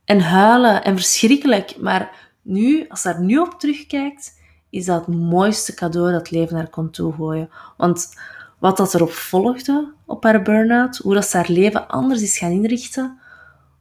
En 0.05 0.21
huilen 0.21 0.85
en 0.85 0.97
verschrikkelijk. 0.97 1.77
Maar 1.81 2.31
nu, 2.43 2.89
als 2.89 3.01
ze 3.01 3.09
daar 3.09 3.21
nu 3.21 3.39
op 3.39 3.61
terugkijkt, 3.61 4.41
is 4.73 4.85
dat 4.85 5.07
het 5.07 5.15
mooiste 5.15 5.75
cadeau 5.75 6.13
dat 6.13 6.31
leven 6.31 6.57
haar 6.57 6.71
kon 6.71 6.91
toegooien. 6.91 7.51
Want 7.77 8.15
wat 8.59 8.77
dat 8.77 8.95
erop 8.95 9.13
volgde 9.13 9.93
op 10.07 10.25
haar 10.25 10.43
burn-out, 10.43 10.97
hoe 10.97 11.15
dat 11.15 11.27
ze 11.27 11.37
haar 11.37 11.51
leven 11.51 11.89
anders 11.89 12.23
is 12.23 12.39
gaan 12.39 12.51
inrichten, 12.51 13.19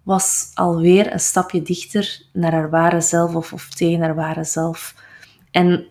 was 0.04 0.52
alweer 0.54 1.14
een 1.14 1.20
stapje 1.20 1.62
dichter 1.62 2.22
naar 2.34 2.52
haar 2.52 2.70
ware 2.70 3.02
zelf 3.02 3.36
of, 3.36 3.54
of 3.54 3.70
tegen 3.70 4.02
haar 4.02 4.16
ware 4.16 4.44
zelf. 4.44 4.96
En 5.52 5.88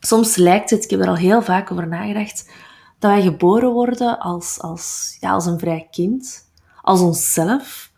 soms 0.00 0.36
lijkt 0.36 0.70
het, 0.70 0.84
ik 0.84 0.90
heb 0.90 1.00
er 1.00 1.08
al 1.08 1.16
heel 1.16 1.42
vaak 1.42 1.70
over 1.70 1.88
nagedacht, 1.88 2.50
dat 2.98 3.10
wij 3.10 3.22
geboren 3.22 3.70
worden 3.70 4.18
als, 4.18 4.60
als, 4.60 5.16
ja, 5.20 5.30
als 5.30 5.46
een 5.46 5.58
vrij 5.58 5.88
kind, 5.90 6.48
als 6.82 7.00
onszelf. 7.00 7.91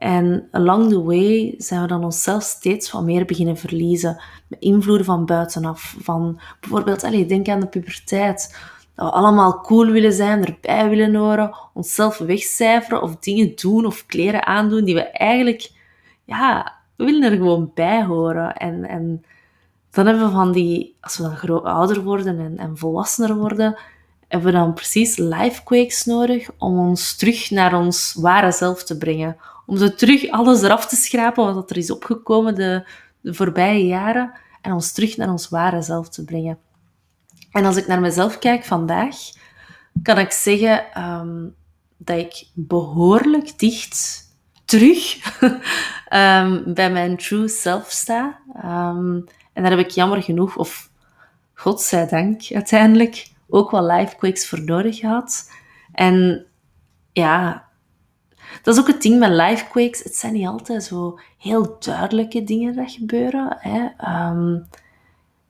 En 0.00 0.48
along 0.50 0.88
the 0.88 1.02
way 1.02 1.54
zijn 1.58 1.80
we 1.80 1.86
dan 1.86 2.04
onszelf 2.04 2.42
steeds 2.42 2.90
wat 2.90 3.02
meer 3.02 3.24
beginnen 3.24 3.56
verliezen. 3.56 4.20
Met 4.48 4.60
invloeden 4.60 5.06
van 5.06 5.26
buitenaf. 5.26 5.96
Van 6.00 6.40
bijvoorbeeld, 6.60 7.04
allez, 7.04 7.28
denk 7.28 7.48
aan 7.48 7.60
de 7.60 7.66
puberteit. 7.66 8.58
Dat 8.94 9.06
we 9.06 9.12
allemaal 9.12 9.60
cool 9.60 9.86
willen 9.86 10.12
zijn, 10.12 10.44
erbij 10.44 10.88
willen 10.88 11.14
horen, 11.14 11.56
onszelf 11.74 12.18
wegcijferen 12.18 13.02
of 13.02 13.16
dingen 13.16 13.52
doen 13.54 13.86
of 13.86 14.06
kleren 14.06 14.46
aandoen 14.46 14.84
die 14.84 14.94
we 14.94 15.02
eigenlijk, 15.02 15.70
ja, 16.24 16.74
we 16.96 17.04
willen 17.04 17.32
er 17.32 17.36
gewoon 17.36 17.70
bij 17.74 18.04
horen. 18.04 18.54
En, 18.54 18.84
en 18.84 19.24
dan 19.90 20.06
hebben 20.06 20.26
we 20.26 20.32
van 20.32 20.52
die, 20.52 20.96
als 21.00 21.16
we 21.16 21.46
dan 21.46 21.62
ouder 21.62 22.02
worden 22.02 22.38
en, 22.38 22.58
en 22.58 22.76
volwassener 22.76 23.36
worden, 23.36 23.78
hebben 24.28 24.52
we 24.52 24.58
dan 24.58 24.74
precies 24.74 25.16
lifequakes 25.16 26.04
nodig 26.04 26.50
om 26.58 26.78
ons 26.78 27.16
terug 27.16 27.50
naar 27.50 27.78
ons 27.78 28.16
ware 28.20 28.52
zelf 28.52 28.84
te 28.84 28.98
brengen. 28.98 29.36
Om 29.70 29.76
zo 29.76 29.94
terug 29.94 30.30
alles 30.30 30.62
eraf 30.62 30.86
te 30.86 30.96
schrapen 30.96 31.54
wat 31.54 31.70
er 31.70 31.76
is 31.76 31.90
opgekomen 31.90 32.54
de, 32.54 32.88
de 33.20 33.34
voorbije 33.34 33.86
jaren 33.86 34.32
en 34.60 34.72
ons 34.72 34.92
terug 34.92 35.16
naar 35.16 35.30
ons 35.30 35.48
ware 35.48 35.82
zelf 35.82 36.08
te 36.08 36.24
brengen. 36.24 36.58
En 37.52 37.64
als 37.64 37.76
ik 37.76 37.86
naar 37.86 38.00
mezelf 38.00 38.38
kijk 38.38 38.64
vandaag, 38.64 39.16
kan 40.02 40.18
ik 40.18 40.30
zeggen 40.30 40.92
ehm, 40.92 41.48
dat 41.96 42.18
ik 42.18 42.46
behoorlijk 42.54 43.58
dicht 43.58 44.28
terug 44.64 45.16
um, 46.12 46.62
bij 46.78 46.90
mijn 46.90 47.16
true 47.16 47.48
self 47.48 47.90
sta. 47.90 48.38
Um, 48.64 49.24
en 49.52 49.62
daar 49.62 49.70
heb 49.70 49.86
ik 49.86 49.90
jammer 49.90 50.22
genoeg, 50.22 50.56
of 50.56 50.90
godzijdank 51.54 52.42
uiteindelijk, 52.52 53.30
ook 53.48 53.70
wel 53.70 53.86
live 53.86 54.16
quakes 54.16 54.48
voor 54.48 54.62
nodig 54.62 54.98
gehad. 54.98 55.50
En 55.92 56.46
ja, 57.12 57.68
dat 58.62 58.74
is 58.74 58.80
ook 58.80 58.86
het 58.86 59.02
ding 59.02 59.18
met 59.18 59.30
live 59.30 59.64
quakes. 59.70 60.02
Het 60.02 60.16
zijn 60.16 60.32
niet 60.32 60.46
altijd 60.46 60.84
zo 60.84 61.18
heel 61.38 61.76
duidelijke 61.78 62.44
dingen 62.44 62.76
dat 62.76 62.90
gebeuren. 62.90 63.56
Hè. 63.58 63.80
Um, 64.30 64.66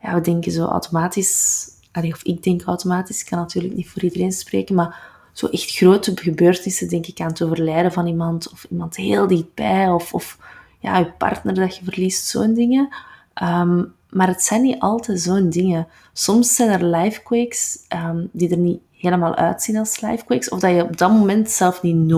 ja, 0.03 0.15
we 0.15 0.21
denken 0.21 0.53
zo 0.53 0.65
automatisch, 0.65 1.67
of 1.93 2.23
ik 2.23 2.43
denk 2.43 2.63
automatisch, 2.63 3.21
ik 3.21 3.27
kan 3.27 3.39
natuurlijk 3.39 3.75
niet 3.75 3.89
voor 3.89 4.03
iedereen 4.03 4.33
spreken, 4.33 4.75
maar 4.75 5.09
zo 5.33 5.47
echt 5.47 5.71
grote 5.71 6.13
gebeurtenissen, 6.15 6.89
denk 6.89 7.07
ik 7.07 7.21
aan 7.21 7.29
het 7.29 7.43
overlijden 7.43 7.93
van 7.93 8.07
iemand, 8.07 8.51
of 8.51 8.67
iemand 8.71 8.97
heel 8.97 9.27
dichtbij, 9.27 9.91
of, 9.91 10.15
of 10.15 10.39
ja, 10.79 10.99
je 10.99 11.13
partner 11.13 11.55
dat 11.55 11.77
je 11.77 11.85
verliest, 11.85 12.27
zo'n 12.27 12.55
dingen. 12.55 12.89
Um, 13.43 13.95
maar 14.11 14.27
het 14.27 14.43
zijn 14.43 14.63
niet 14.63 14.81
altijd 14.81 15.21
zo'n 15.21 15.51
dingen. 15.51 15.87
Soms 16.13 16.55
zijn 16.55 16.71
er 16.71 16.85
livequakes 16.85 17.79
um, 18.07 18.29
die 18.33 18.51
er 18.51 18.57
niet 18.57 18.81
helemaal 19.01 19.35
uitzien 19.35 19.77
als 19.77 20.01
livequakes. 20.01 20.49
Of 20.49 20.61
dat 20.61 20.75
je 20.75 20.83
op 20.83 20.97
dat 20.97 21.11
moment 21.11 21.51
zelf 21.51 21.83
niet 21.83 22.09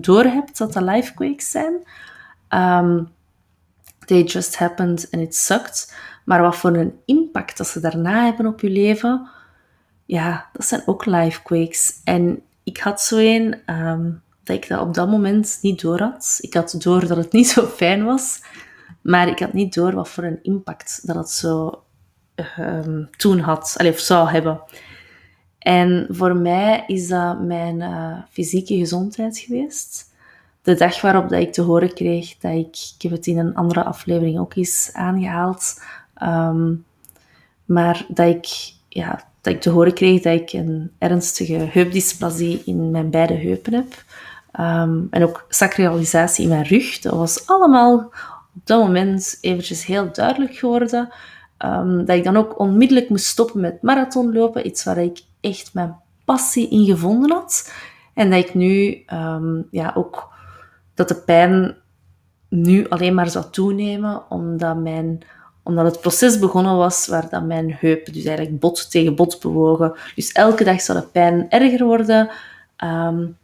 door, 0.00 0.24
hebt 0.24 0.58
dat 0.58 0.72
dat 0.72 0.82
livequakes 0.82 1.50
zijn. 1.50 1.74
Um, 2.48 3.08
they 4.06 4.22
just 4.22 4.56
happened 4.56 5.08
and 5.10 5.22
it 5.22 5.34
sucked. 5.34 5.94
Maar 6.24 6.42
wat 6.42 6.56
voor 6.56 6.76
een 6.76 7.00
impact 7.04 7.56
dat 7.56 7.66
ze 7.66 7.80
daarna 7.80 8.24
hebben 8.24 8.46
op 8.46 8.60
je 8.60 8.70
leven, 8.70 9.28
ja, 10.04 10.48
dat 10.52 10.66
zijn 10.66 10.82
ook 10.86 11.06
livequakes. 11.06 12.00
En 12.04 12.42
ik 12.62 12.78
had 12.78 13.00
zo 13.00 13.16
een 13.16 13.56
um, 13.66 14.22
dat 14.44 14.56
ik 14.56 14.68
dat 14.68 14.80
op 14.80 14.94
dat 14.94 15.08
moment 15.08 15.58
niet 15.62 15.80
door 15.80 16.00
had. 16.00 16.38
Ik 16.40 16.54
had 16.54 16.74
door 16.78 17.06
dat 17.06 17.16
het 17.16 17.32
niet 17.38 17.48
zo 17.48 17.66
fijn 17.66 18.04
was. 18.04 18.42
Maar 19.00 19.28
ik 19.28 19.38
had 19.38 19.52
niet 19.52 19.74
door 19.74 19.94
wat 19.94 20.08
voor 20.08 20.24
een 20.24 20.42
impact 20.42 21.06
dat 21.06 21.16
het 21.16 21.30
zo 21.30 21.82
um, 22.58 23.08
toen 23.16 23.38
had, 23.38 23.76
of 23.84 23.98
zou 23.98 24.28
hebben. 24.28 24.60
En 25.68 26.06
voor 26.10 26.36
mij 26.36 26.84
is 26.86 27.08
dat 27.08 27.40
mijn 27.40 27.80
uh, 27.80 28.18
fysieke 28.30 28.76
gezondheid 28.76 29.38
geweest. 29.38 30.10
De 30.62 30.74
dag 30.74 31.00
waarop 31.00 31.28
dat 31.28 31.40
ik 31.40 31.52
te 31.52 31.62
horen 31.62 31.94
kreeg 31.94 32.38
dat 32.38 32.52
ik, 32.52 32.76
ik 32.96 33.02
heb 33.02 33.12
het 33.12 33.26
in 33.26 33.38
een 33.38 33.54
andere 33.54 33.84
aflevering 33.84 34.38
ook 34.38 34.54
eens 34.54 34.90
aangehaald, 34.92 35.82
um, 36.22 36.84
maar 37.64 38.06
dat 38.08 38.28
ik, 38.28 38.46
ja, 38.88 39.24
dat 39.40 39.52
ik 39.52 39.60
te 39.60 39.70
horen 39.70 39.94
kreeg 39.94 40.22
dat 40.22 40.40
ik 40.40 40.52
een 40.52 40.90
ernstige 40.98 41.68
heupdysplasie 41.70 42.62
in 42.64 42.90
mijn 42.90 43.10
beide 43.10 43.34
heupen 43.34 43.72
heb. 43.72 44.04
Um, 44.60 45.06
en 45.10 45.22
ook 45.22 45.46
sacralisatie 45.48 46.42
in 46.44 46.50
mijn 46.50 46.64
rug. 46.64 46.98
Dat 46.98 47.14
was 47.14 47.46
allemaal 47.46 47.94
op 48.54 48.60
dat 48.64 48.80
moment 48.80 49.38
eventjes 49.40 49.86
heel 49.86 50.12
duidelijk 50.12 50.54
geworden. 50.54 51.08
Um, 51.64 52.04
dat 52.04 52.16
ik 52.16 52.24
dan 52.24 52.36
ook 52.36 52.58
onmiddellijk 52.58 53.08
moest 53.08 53.26
stoppen 53.26 53.60
met 53.60 53.82
marathonlopen. 53.82 54.66
Iets 54.66 54.84
waar 54.84 54.98
ik 54.98 55.26
echt 55.48 55.74
mijn 55.74 55.96
passie 56.24 56.68
in 56.68 56.84
gevonden 56.84 57.30
had. 57.30 57.72
En 58.14 58.30
dat 58.30 58.38
ik 58.38 58.54
nu 58.54 59.02
um, 59.12 59.68
ja, 59.70 59.92
ook 59.94 60.28
dat 60.94 61.08
de 61.08 61.14
pijn 61.14 61.76
nu 62.48 62.88
alleen 62.88 63.14
maar 63.14 63.30
zou 63.30 63.44
toenemen, 63.50 64.22
omdat, 64.28 64.76
mijn, 64.76 65.20
omdat 65.62 65.84
het 65.84 66.00
proces 66.00 66.38
begonnen 66.38 66.76
was 66.76 67.06
waar 67.06 67.28
dat 67.28 67.44
mijn 67.44 67.76
heup 67.78 68.12
dus 68.12 68.24
eigenlijk 68.24 68.60
bot 68.60 68.90
tegen 68.90 69.14
bot 69.14 69.40
bewogen. 69.40 69.94
Dus 70.14 70.32
elke 70.32 70.64
dag 70.64 70.80
zou 70.80 71.00
de 71.00 71.06
pijn 71.06 71.50
erger 71.50 71.84
worden. 71.84 72.30
Um, 72.84 73.36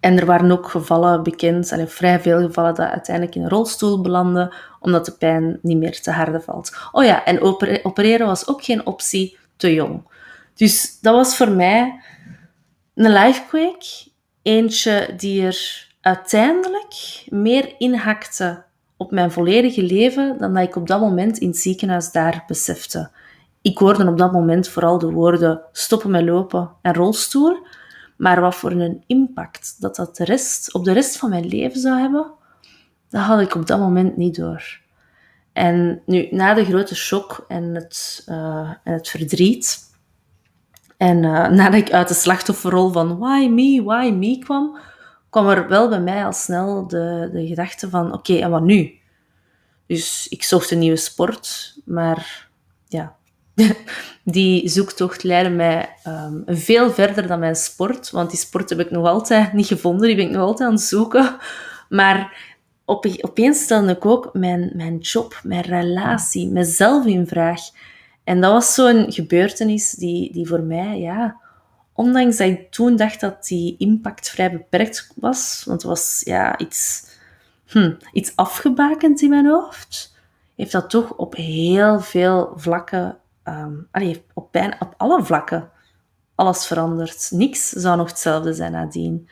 en 0.00 0.18
er 0.18 0.26
waren 0.26 0.50
ook 0.50 0.68
gevallen 0.68 1.22
bekend, 1.22 1.72
allee, 1.72 1.86
vrij 1.86 2.20
veel 2.20 2.40
gevallen, 2.40 2.74
dat 2.74 2.88
uiteindelijk 2.88 3.36
in 3.36 3.42
een 3.42 3.48
rolstoel 3.48 4.00
belanden, 4.00 4.54
omdat 4.80 5.04
de 5.04 5.12
pijn 5.12 5.58
niet 5.62 5.76
meer 5.76 6.00
te 6.00 6.10
harde 6.10 6.40
valt. 6.40 6.76
Oh 6.92 7.04
ja, 7.04 7.24
en 7.24 7.40
opereren 7.82 8.26
was 8.26 8.48
ook 8.48 8.64
geen 8.64 8.86
optie 8.86 9.38
te 9.56 9.74
jong. 9.74 10.02
Dus 10.62 10.98
dat 11.00 11.14
was 11.14 11.36
voor 11.36 11.50
mij 11.50 12.00
een 12.94 13.12
lifequake. 13.12 14.10
Eentje 14.42 15.14
die 15.16 15.46
er 15.46 15.88
uiteindelijk 16.00 17.24
meer 17.28 17.74
inhakte 17.78 18.64
op 18.96 19.10
mijn 19.10 19.30
volledige 19.30 19.82
leven 19.82 20.38
dan 20.38 20.54
dat 20.54 20.62
ik 20.62 20.76
op 20.76 20.86
dat 20.86 21.00
moment 21.00 21.38
in 21.38 21.48
het 21.48 21.56
ziekenhuis 21.56 22.12
daar 22.12 22.44
besefte. 22.46 23.10
Ik 23.62 23.78
hoorde 23.78 24.08
op 24.08 24.18
dat 24.18 24.32
moment 24.32 24.68
vooral 24.68 24.98
de 24.98 25.10
woorden 25.10 25.60
stoppen 25.72 26.10
met 26.10 26.24
lopen 26.24 26.70
en 26.82 26.94
rolstoel. 26.94 27.56
Maar 28.16 28.40
wat 28.40 28.54
voor 28.54 28.70
een 28.70 29.04
impact 29.06 29.76
dat 29.80 29.96
dat 29.96 30.16
de 30.16 30.24
rest, 30.24 30.74
op 30.74 30.84
de 30.84 30.92
rest 30.92 31.16
van 31.16 31.30
mijn 31.30 31.46
leven 31.46 31.80
zou 31.80 32.00
hebben, 32.00 32.32
dat 33.08 33.22
had 33.22 33.40
ik 33.40 33.54
op 33.54 33.66
dat 33.66 33.78
moment 33.78 34.16
niet 34.16 34.36
door. 34.36 34.80
En 35.52 36.02
nu, 36.06 36.28
na 36.30 36.54
de 36.54 36.64
grote 36.64 36.94
shock 36.94 37.44
en 37.48 37.74
het, 37.74 38.24
uh, 38.28 38.70
en 38.84 38.92
het 38.92 39.08
verdriet, 39.08 39.90
en 41.02 41.22
uh, 41.22 41.48
nadat 41.58 41.74
ik 41.74 41.92
uit 41.92 42.08
de 42.08 42.14
slachtofferrol 42.14 42.90
van 42.90 43.18
why 43.18 43.46
me, 43.46 43.82
why 43.82 44.10
me 44.10 44.38
kwam, 44.38 44.78
kwam 45.30 45.48
er 45.48 45.68
wel 45.68 45.88
bij 45.88 46.00
mij 46.00 46.24
al 46.24 46.32
snel 46.32 46.86
de, 46.86 47.28
de 47.32 47.46
gedachte 47.46 47.90
van 47.90 48.12
oké, 48.12 48.34
en 48.34 48.50
wat 48.50 48.62
nu? 48.62 48.92
Dus 49.86 50.26
ik 50.28 50.42
zocht 50.42 50.70
een 50.70 50.78
nieuwe 50.78 50.96
sport, 50.96 51.76
maar 51.84 52.48
ja, 52.88 53.16
die 54.24 54.68
zoektocht 54.68 55.22
leidde 55.22 55.50
mij 55.50 55.88
um, 56.06 56.42
veel 56.46 56.90
verder 56.90 57.26
dan 57.26 57.38
mijn 57.38 57.56
sport. 57.56 58.10
Want 58.10 58.30
die 58.30 58.38
sport 58.38 58.68
heb 58.70 58.80
ik 58.80 58.90
nog 58.90 59.06
altijd 59.06 59.52
niet 59.52 59.66
gevonden. 59.66 60.06
Die 60.06 60.16
ben 60.16 60.24
ik 60.24 60.30
nog 60.30 60.42
altijd 60.42 60.68
aan 60.68 60.74
het 60.74 60.84
zoeken. 60.84 61.36
Maar 61.88 62.50
op, 62.84 63.06
opeens 63.20 63.62
stelde 63.62 63.92
ik 63.92 64.06
ook 64.06 64.30
mijn, 64.32 64.72
mijn 64.74 64.98
job, 64.98 65.40
mijn 65.42 65.62
relatie, 65.62 66.48
mezelf 66.48 67.06
in 67.06 67.26
vraag. 67.26 67.60
En 68.24 68.40
dat 68.40 68.52
was 68.52 68.74
zo'n 68.74 69.12
gebeurtenis 69.12 69.90
die, 69.90 70.32
die 70.32 70.46
voor 70.46 70.62
mij, 70.62 70.98
ja, 71.00 71.40
ondanks 71.92 72.36
dat 72.36 72.48
ik 72.48 72.70
toen 72.70 72.96
dacht 72.96 73.20
dat 73.20 73.46
die 73.46 73.74
impact 73.78 74.30
vrij 74.30 74.52
beperkt 74.52 75.12
was, 75.14 75.62
want 75.66 75.82
het 75.82 75.90
was 75.90 76.22
ja, 76.24 76.58
iets, 76.58 77.06
hm, 77.66 77.94
iets 78.12 78.36
afgebakend 78.36 79.22
in 79.22 79.28
mijn 79.28 79.46
hoofd, 79.46 80.16
heeft 80.56 80.72
dat 80.72 80.90
toch 80.90 81.12
op 81.16 81.34
heel 81.34 82.00
veel 82.00 82.52
vlakken 82.56 83.18
um, 83.44 83.88
op, 84.34 84.52
bijna, 84.52 84.76
op 84.78 84.94
alle 84.96 85.24
vlakken 85.24 85.70
alles 86.34 86.66
verandert. 86.66 87.30
Niks 87.30 87.68
zou 87.68 87.96
nog 87.96 88.08
hetzelfde 88.08 88.52
zijn 88.52 88.72
nadien. 88.72 89.28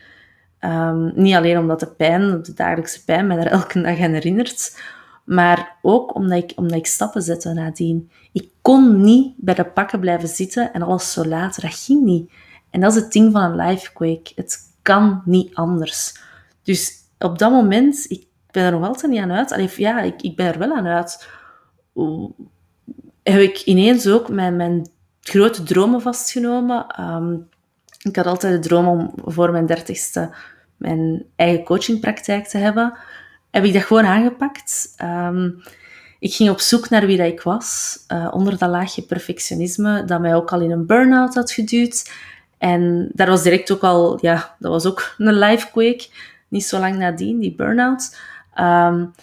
Um, 0.59 1.11
niet 1.15 1.35
alleen 1.35 1.57
omdat 1.57 1.79
de 1.79 1.87
pijn, 1.87 2.43
de 2.43 2.53
dagelijkse 2.53 3.03
pijn, 3.03 3.27
mij 3.27 3.37
er 3.37 3.47
elke 3.59 3.81
dag 3.81 3.99
aan 3.99 4.11
herinnert, 4.11 4.81
maar 5.23 5.77
ook 5.81 6.15
omdat 6.15 6.37
ik, 6.37 6.53
omdat 6.55 6.77
ik 6.77 6.85
stappen 6.85 7.21
zette 7.21 7.53
nadien. 7.53 8.11
Ik 8.31 8.50
kon 8.61 9.01
niet 9.01 9.33
bij 9.37 9.53
de 9.53 9.65
pakken 9.65 9.99
blijven 9.99 10.29
zitten 10.29 10.73
en 10.73 10.81
alles 10.81 11.11
zo 11.11 11.25
laten. 11.25 11.61
Dat 11.61 11.73
ging 11.73 12.03
niet. 12.03 12.31
En 12.69 12.79
dat 12.79 12.95
is 12.95 13.01
het 13.01 13.11
ding 13.11 13.31
van 13.31 13.41
een 13.41 13.67
lifequake. 13.67 14.31
Het 14.35 14.57
kan 14.81 15.21
niet 15.25 15.55
anders. 15.55 16.15
Dus 16.63 16.93
op 17.19 17.39
dat 17.39 17.51
moment, 17.51 18.05
ik 18.09 18.25
ben 18.51 18.63
er 18.63 18.71
nog 18.71 18.87
altijd 18.87 19.11
niet 19.11 19.21
aan 19.21 19.31
uit. 19.31 19.51
Allee, 19.51 19.69
ja, 19.75 20.01
ik, 20.01 20.21
ik 20.21 20.35
ben 20.35 20.45
er 20.45 20.59
wel 20.59 20.75
aan 20.75 20.87
uit 20.87 21.27
heb 23.23 23.39
ik 23.41 23.61
ineens 23.61 24.07
ook 24.07 24.29
mijn, 24.29 24.55
mijn 24.55 24.89
grote 25.21 25.63
dromen 25.63 26.01
vastgenomen. 26.01 26.87
Ehm, 26.87 27.33
ik 28.01 28.15
had 28.15 28.25
altijd 28.25 28.53
de 28.53 28.67
droom 28.67 28.87
om 28.87 29.13
voor 29.15 29.51
mijn 29.51 29.65
dertigste 29.65 30.35
mijn 30.77 31.25
eigen 31.35 31.63
coachingpraktijk 31.63 32.47
te 32.47 32.57
hebben. 32.57 32.97
Heb 33.51 33.63
ik 33.63 33.73
dat 33.73 33.83
gewoon 33.83 34.05
aangepakt. 34.05 34.95
Um, 35.03 35.61
ik 36.21 36.33
ging 36.33 36.49
op 36.49 36.59
zoek 36.59 36.89
naar 36.89 37.05
wie 37.05 37.17
dat 37.17 37.27
ik 37.27 37.41
was, 37.41 37.97
uh, 38.07 38.27
onder 38.31 38.57
dat 38.57 38.69
laagje 38.69 39.01
perfectionisme 39.01 40.05
dat 40.05 40.21
mij 40.21 40.35
ook 40.35 40.51
al 40.51 40.61
in 40.61 40.71
een 40.71 40.85
burn-out 40.85 41.33
had 41.33 41.51
geduwd. 41.51 42.11
En 42.57 43.09
daar 43.13 43.27
was 43.27 43.43
direct 43.43 43.71
ook 43.71 43.81
al, 43.81 44.17
ja, 44.21 44.55
dat 44.59 44.71
was 44.71 44.85
ook 44.85 45.13
een 45.17 45.39
life 45.39 45.71
quake. 45.71 46.09
Niet 46.47 46.65
zo 46.65 46.79
lang 46.79 46.97
nadien, 46.97 47.39
die 47.39 47.55
burn-out. 47.55 48.17
Um, 48.59 49.13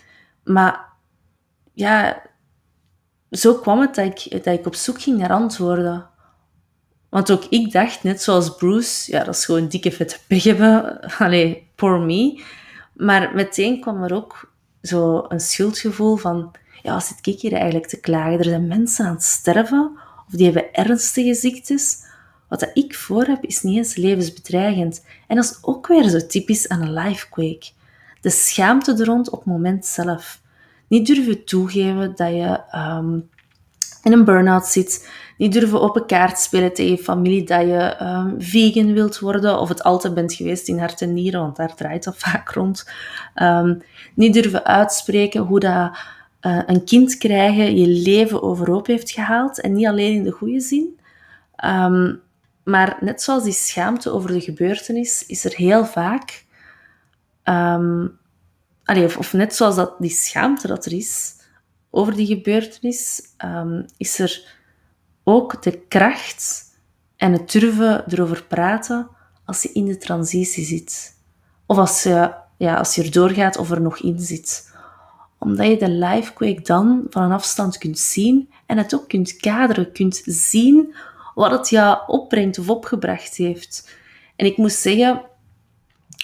maar 0.44 0.84
ja, 1.72 2.22
zo 3.30 3.54
kwam 3.54 3.80
het 3.80 3.94
dat 3.94 4.04
ik, 4.04 4.44
dat 4.44 4.58
ik 4.58 4.66
op 4.66 4.74
zoek 4.74 5.02
ging 5.02 5.18
naar 5.18 5.32
antwoorden. 5.32 6.06
Want 7.08 7.30
ook 7.30 7.44
ik 7.44 7.72
dacht, 7.72 8.02
net 8.02 8.22
zoals 8.22 8.56
Bruce, 8.56 9.12
ja, 9.12 9.24
dat 9.24 9.34
is 9.34 9.44
gewoon 9.44 9.68
dikke 9.68 9.92
vette 9.92 10.18
pech 10.26 10.44
hebben. 10.44 11.00
Allee, 11.18 11.70
poor 11.74 12.00
me. 12.00 12.42
Maar 12.92 13.34
meteen 13.34 13.80
kwam 13.80 14.02
er 14.02 14.14
ook 14.14 14.52
zo 14.82 15.24
een 15.28 15.40
schuldgevoel 15.40 16.16
van, 16.16 16.54
ja, 16.82 16.92
wat 16.92 17.04
zit 17.04 17.26
ik 17.26 17.40
hier 17.40 17.52
eigenlijk 17.52 17.86
te 17.86 18.00
klagen? 18.00 18.38
Er 18.38 18.44
zijn 18.44 18.66
mensen 18.66 19.06
aan 19.06 19.12
het 19.12 19.22
sterven, 19.22 19.98
of 20.26 20.34
die 20.34 20.44
hebben 20.44 20.72
ernstige 20.72 21.34
ziektes. 21.34 22.06
Wat 22.48 22.60
dat 22.60 22.70
ik 22.74 22.94
voor 22.94 23.24
heb, 23.24 23.44
is 23.44 23.62
niet 23.62 23.76
eens 23.76 23.96
levensbedreigend. 23.96 25.04
En 25.26 25.36
dat 25.36 25.44
is 25.44 25.58
ook 25.60 25.86
weer 25.86 26.08
zo 26.08 26.26
typisch 26.26 26.68
aan 26.68 26.82
een 26.82 26.92
lifequake. 26.92 27.66
De 28.20 28.30
schaamte 28.30 28.92
er 28.92 29.04
rond 29.04 29.30
op 29.30 29.38
het 29.38 29.48
moment 29.48 29.86
zelf. 29.86 30.40
Niet 30.88 31.06
durven 31.06 31.44
toegeven 31.44 32.12
dat 32.16 32.28
je 32.28 32.60
um, 32.74 33.28
in 34.02 34.12
een 34.12 34.24
burn-out 34.24 34.66
zit. 34.66 35.08
Niet 35.36 35.52
durven 35.52 35.80
op 35.80 35.96
een 35.96 36.06
kaart 36.06 36.38
spelen 36.38 36.74
tegen 36.74 36.92
je 36.92 37.02
familie 37.02 37.44
dat 37.44 37.60
je 37.60 37.96
um, 38.02 38.34
vegan 38.38 38.92
wilt 38.92 39.18
worden. 39.18 39.58
Of 39.58 39.68
het 39.68 39.82
altijd 39.82 40.14
bent 40.14 40.34
geweest 40.34 40.68
in 40.68 40.78
hart 40.78 41.02
en 41.02 41.14
nieren, 41.14 41.40
want 41.40 41.56
daar 41.56 41.74
draait 41.74 42.04
dat 42.04 42.18
vaak 42.18 42.50
rond. 42.50 42.90
Um, 43.34 43.82
niet 44.14 44.32
durven 44.32 44.64
uitspreken 44.64 45.42
hoe 45.42 45.60
dat 45.60 45.98
uh, 46.48 46.62
een 46.66 46.84
kind 46.84 47.16
krijgen 47.16 47.76
je 47.76 47.86
leven 47.86 48.42
overhoop 48.42 48.86
heeft 48.86 49.10
gehaald. 49.10 49.60
En 49.60 49.72
niet 49.72 49.86
alleen 49.86 50.14
in 50.14 50.22
de 50.22 50.30
goede 50.30 50.60
zin. 50.60 50.98
Um, 51.64 52.20
maar 52.64 52.96
net 53.00 53.22
zoals 53.22 53.42
die 53.42 53.52
schaamte 53.52 54.10
over 54.10 54.32
de 54.32 54.40
gebeurtenis, 54.40 55.26
is 55.26 55.44
er 55.44 55.54
heel 55.54 55.86
vaak 55.86 56.46
allee, 58.88 59.18
of, 59.18 59.32
net 59.32 59.54
zoals 59.54 59.76
dat, 59.76 59.94
die 59.98 60.10
schaamte 60.10 60.66
dat 60.66 60.86
er 60.86 60.92
is 60.92 61.34
over 61.90 62.14
die 62.16 62.26
gebeurtenis, 62.26 63.22
um, 63.44 63.86
is 63.96 64.18
er 64.18 64.56
ook 65.24 65.62
de 65.62 65.78
kracht 65.88 66.64
en 67.16 67.32
het 67.32 67.50
durven 67.50 68.04
erover 68.08 68.44
praten 68.44 69.08
als 69.44 69.62
je 69.62 69.72
in 69.72 69.84
de 69.84 69.96
transitie 69.96 70.64
zit. 70.64 71.16
Of 71.66 71.76
als 71.76 72.02
je, 72.02 72.34
ja, 72.56 72.74
als 72.74 72.94
je 72.94 73.02
er 73.02 73.10
doorgaat 73.10 73.56
of 73.56 73.70
er 73.70 73.80
nog 73.80 73.98
in 73.98 74.18
zit. 74.18 74.67
Omdat 75.38 75.66
je 75.66 75.76
de 75.76 75.90
livequake 75.90 76.60
dan 76.62 77.06
van 77.10 77.22
een 77.22 77.32
afstand 77.32 77.78
kunt 77.78 77.98
zien 77.98 78.50
en 78.66 78.78
het 78.78 78.94
ook 78.94 79.08
kunt 79.08 79.36
kaderen, 79.36 79.92
kunt 79.92 80.22
zien 80.24 80.94
wat 81.34 81.50
het 81.50 81.68
jou 81.68 81.98
opbrengt 82.06 82.58
of 82.58 82.68
opgebracht 82.68 83.36
heeft. 83.36 83.96
En 84.36 84.46
ik 84.46 84.56
moet 84.56 84.72
zeggen, 84.72 85.22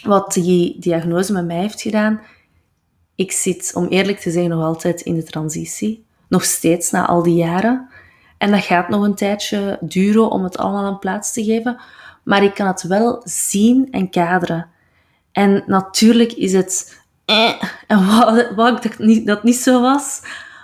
wat 0.03 0.33
die 0.33 0.77
diagnose 0.79 1.33
met 1.33 1.47
mij 1.47 1.61
heeft 1.61 1.83
gedaan, 1.83 2.21
ik 3.15 3.33
zit, 3.33 3.73
om 3.75 3.87
eerlijk 3.87 4.19
te 4.19 4.31
zijn, 4.31 4.49
nog 4.49 4.65
altijd 4.65 5.01
in 5.01 5.15
de 5.15 5.23
transitie. 5.23 6.07
Nog 6.29 6.45
steeds 6.45 6.91
na 6.91 7.07
al 7.07 7.23
die 7.23 7.35
jaren. 7.35 7.89
En 8.39 8.51
dat 8.51 8.65
gaat 8.65 8.89
nog 8.89 9.03
een 9.03 9.15
tijdje 9.15 9.79
duren 9.81 10.31
om 10.31 10.45
het 10.45 10.59
allemaal 10.59 10.87
een 10.87 10.99
plaats 10.99 11.33
te 11.33 11.45
geven. 11.45 11.81
Maar 12.25 12.43
ik 12.43 12.55
kan 12.55 12.67
het 12.67 12.83
wel 12.83 13.21
zien 13.25 13.89
en 13.91 14.11
kaderen. 14.11 14.69
En 15.33 15.65
natuurlijk 15.67 16.33
is 16.33 16.53
het... 16.53 17.03
Eh, 17.25 17.63
en 17.87 18.07
wou, 18.57 18.77
ik 18.77 18.83
dat 18.83 18.99
niet, 18.99 19.27
dat 19.27 19.43
niet 19.43 19.57
zo 19.57 19.81
was. 19.81 20.21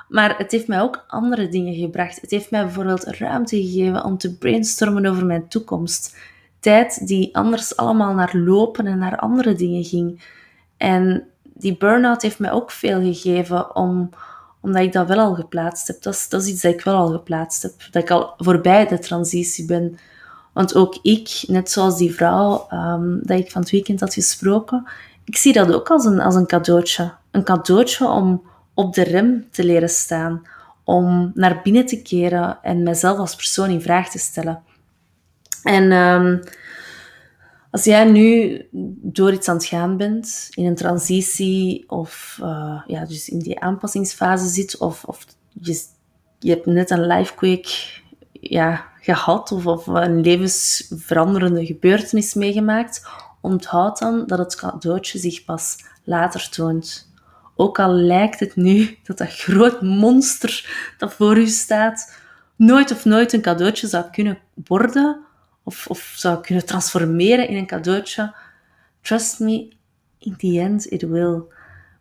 Maar 0.09 0.39
het 0.39 0.53
heeft 0.53 0.67
mij 0.69 0.81
ook 0.81 1.05
andere 1.07 1.49
dingen 1.49 1.75
gebracht. 1.75 2.21
Het 2.21 2.31
heeft 2.31 2.51
mij 2.51 2.65
bijvoorbeeld 2.65 3.05
ruimte 3.05 3.57
gegeven 3.57 4.05
om 4.05 4.19
te 4.19 4.37
brainstormen 4.37 5.07
over 5.07 5.27
mijn 5.27 5.49
toekomst. 5.49 6.17
Tijd 6.61 7.07
die 7.07 7.37
anders 7.37 7.77
allemaal 7.77 8.15
naar 8.15 8.37
lopen 8.37 8.87
en 8.87 8.99
naar 8.99 9.19
andere 9.19 9.55
dingen 9.55 9.85
ging. 9.85 10.23
En 10.77 11.27
die 11.43 11.77
burn-out 11.77 12.23
heeft 12.23 12.39
mij 12.39 12.53
ook 12.53 12.71
veel 12.71 13.01
gegeven, 13.01 13.77
om, 13.77 14.11
omdat 14.61 14.83
ik 14.83 14.93
dat 14.93 15.09
wel 15.09 15.19
al 15.19 15.35
geplaatst 15.35 15.87
heb. 15.87 16.03
Dat 16.03 16.15
is, 16.15 16.29
dat 16.29 16.43
is 16.43 16.49
iets 16.49 16.63
dat 16.63 16.73
ik 16.73 16.81
wel 16.81 16.97
al 16.97 17.09
geplaatst 17.09 17.63
heb. 17.63 17.73
Dat 17.91 18.03
ik 18.03 18.11
al 18.11 18.35
voorbij 18.37 18.87
de 18.87 18.99
transitie 18.99 19.67
ben. 19.67 19.99
Want 20.53 20.75
ook 20.75 20.99
ik, 21.03 21.43
net 21.47 21.71
zoals 21.71 21.99
die 21.99 22.15
vrouw 22.15 22.67
um, 22.73 23.21
dat 23.23 23.39
ik 23.39 23.51
van 23.51 23.61
het 23.61 23.71
weekend 23.71 24.01
had 24.01 24.15
gesproken, 24.15 24.89
ik 25.31 25.37
zie 25.37 25.53
dat 25.53 25.73
ook 25.73 25.91
als 25.91 26.05
een, 26.05 26.21
als 26.21 26.35
een 26.35 26.47
cadeautje. 26.47 27.13
Een 27.31 27.45
cadeautje 27.45 28.09
om 28.09 28.43
op 28.75 28.95
de 28.95 29.03
rem 29.03 29.47
te 29.51 29.65
leren 29.65 29.89
staan. 29.89 30.43
Om 30.85 31.31
naar 31.35 31.61
binnen 31.63 31.87
te 31.87 32.03
keren 32.03 32.59
en 32.63 32.83
mezelf 32.83 33.19
als 33.19 33.37
persoon 33.37 33.71
in 33.71 33.81
vraag 33.81 34.11
te 34.11 34.19
stellen. 34.19 34.63
En 35.63 35.93
um, 35.93 36.43
als 37.71 37.85
jij 37.85 38.05
nu 38.05 38.61
door 39.03 39.33
iets 39.33 39.49
aan 39.49 39.57
het 39.57 39.65
gaan 39.65 39.97
bent, 39.97 40.49
in 40.51 40.67
een 40.67 40.75
transitie 40.75 41.85
of 41.91 42.39
uh, 42.43 42.83
ja, 42.87 43.05
dus 43.05 43.29
in 43.29 43.39
die 43.39 43.61
aanpassingsfase 43.61 44.47
zit, 44.47 44.79
of, 44.79 45.05
of 45.05 45.27
je, 45.61 45.83
je 46.39 46.51
hebt 46.51 46.67
net 46.67 46.91
een 46.91 47.07
lifequake 47.07 47.71
ja, 48.33 48.85
gehad 49.01 49.53
of, 49.53 49.67
of 49.67 49.87
een 49.87 50.21
levensveranderende 50.21 51.67
gebeurtenis 51.67 52.35
meegemaakt, 52.35 53.07
onthoud 53.41 53.99
dan 53.99 54.27
dat 54.27 54.39
het 54.39 54.57
cadeautje 54.57 55.19
zich 55.19 55.45
pas 55.45 55.77
later 56.05 56.49
toont. 56.49 57.09
Ook 57.57 57.79
al 57.79 57.93
lijkt 57.93 58.41
het 58.41 58.57
nu 58.57 58.99
dat 59.03 59.19
dat 59.19 59.29
groot 59.29 59.83
monster 59.83 60.71
dat 60.99 61.15
voor 61.15 61.39
u 61.39 61.47
staat 61.47 62.15
nooit 62.57 62.91
of 62.91 63.05
nooit 63.05 63.33
een 63.33 63.41
cadeautje 63.41 63.87
zou 63.87 64.05
kunnen 64.13 64.39
worden, 64.65 65.21
of, 65.63 65.87
of 65.87 66.13
zou 66.17 66.41
kunnen 66.41 66.67
transformeren 66.67 67.49
in 67.49 67.57
een 67.57 67.67
cadeautje. 67.67 68.35
Trust 69.01 69.41
me, 69.41 69.73
in 70.19 70.37
the 70.37 70.61
end 70.61 70.93
it 70.93 71.03
will. 71.03 71.43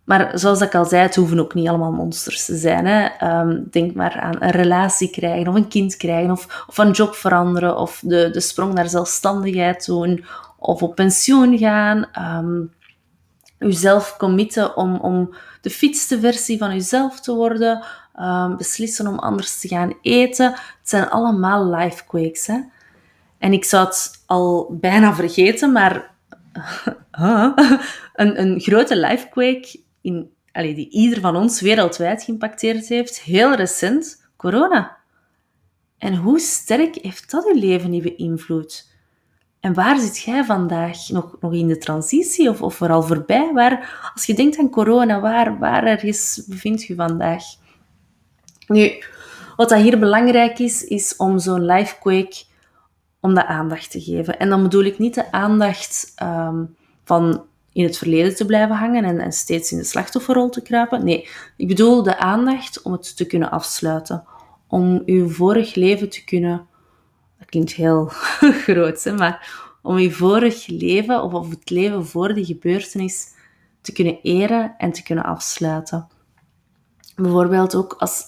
Maar 0.04 0.40
zoals 0.40 0.62
ik 0.62 0.76
al 0.76 0.86
zei, 0.86 1.02
het 1.02 1.16
hoeven 1.16 1.40
ook 1.40 1.54
niet 1.54 1.68
allemaal 1.68 1.92
monsters 1.92 2.46
te 2.46 2.58
zijn. 2.58 2.86
Hè. 2.86 3.30
Um, 3.40 3.68
denk 3.72 3.94
maar 3.94 4.20
aan 4.20 4.36
een 4.40 4.52
relatie 4.52 5.10
krijgen, 5.10 5.48
of 5.48 5.56
een 5.56 5.68
kind 5.68 5.98
krijgen, 5.98 6.32
of, 6.32 6.66
of 6.68 6.78
een 6.78 6.92
job 6.92 7.16
veranderen, 7.16 7.78
of 7.78 8.02
de, 8.06 8.30
de 8.32 8.40
sprong 8.40 8.74
naar 8.74 8.90
zelfstandigheid 8.90 9.86
doen, 9.86 10.26
of 10.60 10.82
op 10.84 10.96
pensioen 10.96 11.58
gaan. 11.58 12.06
Um, 12.20 12.74
uzelf 13.60 14.18
committen 14.18 14.78
om, 14.78 14.96
om 14.96 15.36
de 15.62 15.70
fitste 15.70 16.20
versie 16.20 16.58
van 16.58 16.72
uzelf 16.72 17.20
te 17.20 17.34
worden. 17.34 17.84
Um, 18.20 18.58
beslissen 18.58 19.08
om 19.08 19.20
anders 19.20 19.60
te 19.60 19.68
gaan 19.68 19.94
eten. 20.02 20.52
Het 20.52 20.90
zijn 20.90 21.10
allemaal 21.10 21.70
life 21.76 22.06
quakes. 22.06 22.48
Hè. 22.48 22.60
En 23.38 23.54
ik 23.54 23.64
zou 23.64 23.86
het 23.86 24.24
al 24.26 24.78
bijna 24.80 25.14
vergeten, 25.14 25.72
maar 25.72 26.12
een, 28.14 28.42
een 28.42 28.60
grote 28.60 28.98
lifequake 28.98 29.80
in, 30.02 30.32
allee, 30.52 30.76
die 30.76 30.90
ieder 30.90 31.20
van 31.20 31.36
ons 31.36 31.62
wereldwijd 31.62 32.24
geïmpacteerd 32.24 32.88
heeft, 32.88 33.22
heel 33.22 33.56
recent, 33.56 34.30
corona. 34.38 34.98
En 35.98 36.16
hoe 36.16 36.40
sterk 36.40 36.96
heeft 36.96 37.32
dat 37.32 37.44
je 37.44 37.60
leven 37.60 37.90
niet 37.90 38.04
beïnvloed? 38.04 38.89
En 39.60 39.74
waar 39.74 40.00
zit 40.00 40.20
jij 40.20 40.44
vandaag? 40.46 41.10
Nog, 41.10 41.36
nog 41.40 41.54
in 41.54 41.68
de 41.68 41.78
transitie 41.78 42.50
of, 42.50 42.62
of 42.62 42.76
vooral 42.76 43.04
voorbij? 43.04 43.52
Waar, 43.54 44.12
als 44.14 44.26
je 44.26 44.34
denkt 44.34 44.60
aan 44.60 44.70
corona, 44.70 45.20
waar, 45.20 45.58
waar 45.58 45.84
ergens 45.84 46.44
bevindt 46.48 46.84
je 46.84 46.96
vandaag? 46.96 47.44
Nu, 48.68 49.04
wat 49.56 49.70
dat 49.70 49.82
hier 49.82 50.00
belangrijk 50.00 50.60
is, 50.60 50.84
is 50.84 51.16
om 51.16 51.40
zo'n 51.40 51.66
lifequake 51.66 52.44
om 53.20 53.34
dat 53.34 53.46
aandacht 53.46 53.92
te 53.92 54.02
geven. 54.02 54.40
En 54.40 54.50
dan 54.50 54.62
bedoel 54.62 54.84
ik 54.84 55.00
niet 55.00 55.16
de 55.16 55.32
aandacht 55.32 56.14
um, 56.24 56.76
van 57.04 57.44
in 57.74 57.84
het 57.84 57.98
verleden 57.98 58.36
te 58.36 58.46
blijven 58.46 58.76
hangen 58.76 59.04
en, 59.04 59.20
en, 59.20 59.32
steeds 59.32 59.72
in 59.72 59.78
de 59.78 59.84
slachtofferrol 59.84 60.50
te 60.50 60.62
kruipen. 60.62 61.04
Nee, 61.04 61.28
ik 61.58 61.68
bedoel 61.68 62.04
de 62.04 62.18
aandacht 62.18 62.82
om 62.82 62.92
het 62.92 63.18
te 63.18 63.26
kunnen 63.26 63.52
afsluiten. 63.52 64.24
Om 64.68 65.02
uw 65.06 65.30
vorig 65.30 65.76
leven 65.76 66.10
te 66.10 66.24
kunnen... 66.24 66.68
Klinkt 67.50 67.72
heel 67.72 68.06
groot, 68.66 69.14
maar 69.18 69.68
om 69.82 69.96
uw 69.96 70.12
vorig 70.12 70.68
leven 70.68 71.24
of, 71.24 71.34
of 71.34 71.50
het 71.50 71.70
leven 71.70 72.06
voor 72.06 72.34
die 72.34 72.46
gebeurtenis 72.46 73.28
te 73.82 73.92
kunnen 73.92 74.20
eren 74.22 74.76
en 74.78 74.92
te 74.92 75.04
kunnen 75.04 75.24
afsluiten. 75.24 76.08
Bijvoorbeeld 77.16 77.76
ook 77.76 77.94
als... 77.94 78.28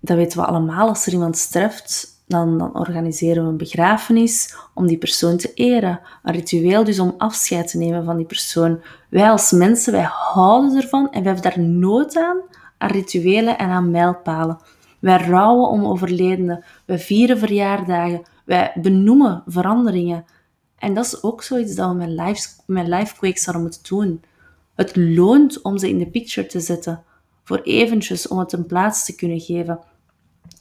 Dat 0.00 0.16
weten 0.16 0.38
we 0.38 0.46
allemaal, 0.46 0.88
als 0.88 1.06
er 1.06 1.12
iemand 1.12 1.36
sterft, 1.36 2.22
dan, 2.26 2.58
dan, 2.58 2.78
organiseren 2.78 3.42
we 3.44 3.48
een 3.48 3.56
begrafenis 3.56 4.56
om 4.74 4.86
die 4.86 4.98
persoon 4.98 5.36
te 5.36 5.52
eren. 5.54 6.00
Een 6.22 6.34
ritueel 6.34 6.84
dus 6.84 6.98
om 6.98 7.14
afscheid 7.18 7.70
te 7.70 7.78
nemen 7.78 8.04
van 8.04 8.16
die 8.16 8.26
persoon. 8.26 8.80
Wij 9.08 9.30
als 9.30 9.50
mensen, 9.50 9.92
wij 9.92 10.08
houden 10.10 10.76
ervan 10.76 11.10
en 11.10 11.22
wij 11.22 11.32
hebben 11.32 11.50
daar 11.50 11.64
nood 11.64 12.16
aan, 12.16 12.40
aan 12.78 12.90
rituelen 12.90 13.58
en 13.58 13.68
aan 13.68 13.90
mijlpalen. 13.90 14.58
Wij 14.98 15.16
rouwen 15.16 15.68
om 15.68 15.86
overledenen, 15.86 16.64
wij 16.84 16.98
vieren 16.98 17.38
verjaardagen, 17.38 18.22
wij 18.44 18.72
benoemen 18.74 19.42
veranderingen. 19.46 20.24
En 20.78 20.94
dat 20.94 21.04
is 21.04 21.22
ook 21.22 21.42
zoiets 21.42 21.74
dat 21.74 21.88
we 21.88 21.94
met, 21.94 22.08
life, 22.88 23.22
met 23.22 23.40
zouden 23.40 23.62
moeten 23.62 23.82
doen. 23.88 24.22
Het 24.74 24.96
loont 24.96 25.62
om 25.62 25.78
ze 25.78 25.88
in 25.88 25.98
de 25.98 26.10
picture 26.10 26.46
te 26.46 26.60
zetten. 26.60 27.02
voor 27.44 27.60
eventjes 27.60 28.28
om 28.28 28.38
het 28.38 28.52
een 28.52 28.66
plaats 28.66 29.04
te 29.04 29.14
kunnen 29.14 29.40
geven. 29.40 29.80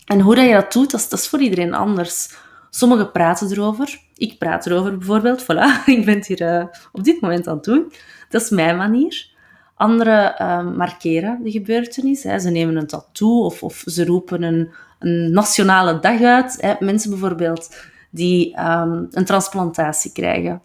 En 0.05 0.19
hoe 0.19 0.35
dat 0.35 0.45
je 0.45 0.53
dat 0.53 0.73
doet, 0.73 0.91
dat 0.91 1.11
is, 1.11 1.27
voor 1.27 1.41
iedereen 1.41 1.73
anders. 1.73 2.35
Sommigen 2.69 3.11
praten 3.11 3.51
erover. 3.51 3.99
Ik 4.15 4.37
praat 4.37 4.65
erover 4.65 4.97
bijvoorbeeld. 4.97 5.43
Voilà, 5.43 5.85
ik 5.95 6.05
ben 6.05 6.15
het 6.15 6.27
hier 6.27 6.41
uh, 6.41 6.65
op 6.91 7.03
dit 7.03 7.21
moment 7.21 7.47
aan 7.47 7.55
het 7.55 7.63
doen. 7.63 7.91
Dat 8.29 8.41
is 8.41 8.49
mijn 8.49 8.77
manier. 8.77 9.29
Anderen 9.75 10.35
uh, 10.41 10.75
markeren 10.75 11.43
de 11.43 11.51
gebeurtenis. 11.51 12.23
Hè. 12.23 12.39
Ze 12.39 12.49
nemen 12.49 12.75
een 12.75 12.87
tattoo 12.87 13.43
of, 13.43 13.63
of 13.63 13.83
ze 13.85 14.05
roepen 14.05 14.43
een, 14.43 14.69
een 14.99 15.31
nationale 15.31 15.99
dag 15.99 16.21
uit. 16.21 16.57
Hè. 16.61 16.73
Mensen 16.79 17.09
bijvoorbeeld 17.09 17.75
die 18.09 18.59
um, 18.59 19.07
een 19.11 19.25
transplantatie 19.25 20.11
krijgen. 20.11 20.61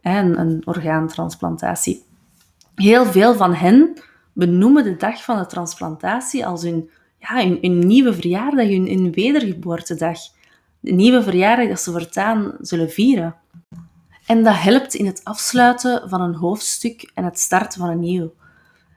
Hè, 0.00 0.20
een, 0.20 0.62
orgaantransplantatie. 0.64 2.02
Heel 2.74 3.04
veel 3.06 3.34
van 3.34 3.54
hen 3.54 4.00
benoemen 4.32 4.84
de 4.84 4.96
dag 4.96 5.24
van 5.24 5.38
de 5.38 5.46
transplantatie 5.46 6.46
als 6.46 6.62
hun, 6.62 6.90
ja, 7.18 7.48
hun 7.60 7.78
nieuwe 7.78 8.14
verjaardag, 8.14 8.68
hun, 8.68 8.86
hun 8.86 9.12
wedergeboortedag. 9.12 10.18
De 10.80 10.92
nieuwe 10.92 11.22
verjaardag 11.22 11.68
dat 11.68 11.80
ze 11.80 11.90
voortaan 11.90 12.52
zullen 12.60 12.90
vieren. 12.90 13.34
En 14.26 14.42
dat 14.42 14.54
helpt 14.56 14.94
in 14.94 15.06
het 15.06 15.20
afsluiten 15.24 16.08
van 16.08 16.20
een 16.20 16.34
hoofdstuk 16.34 17.10
en 17.14 17.24
het 17.24 17.38
starten 17.38 17.80
van 17.80 17.88
een 17.88 18.00
nieuw. 18.00 18.34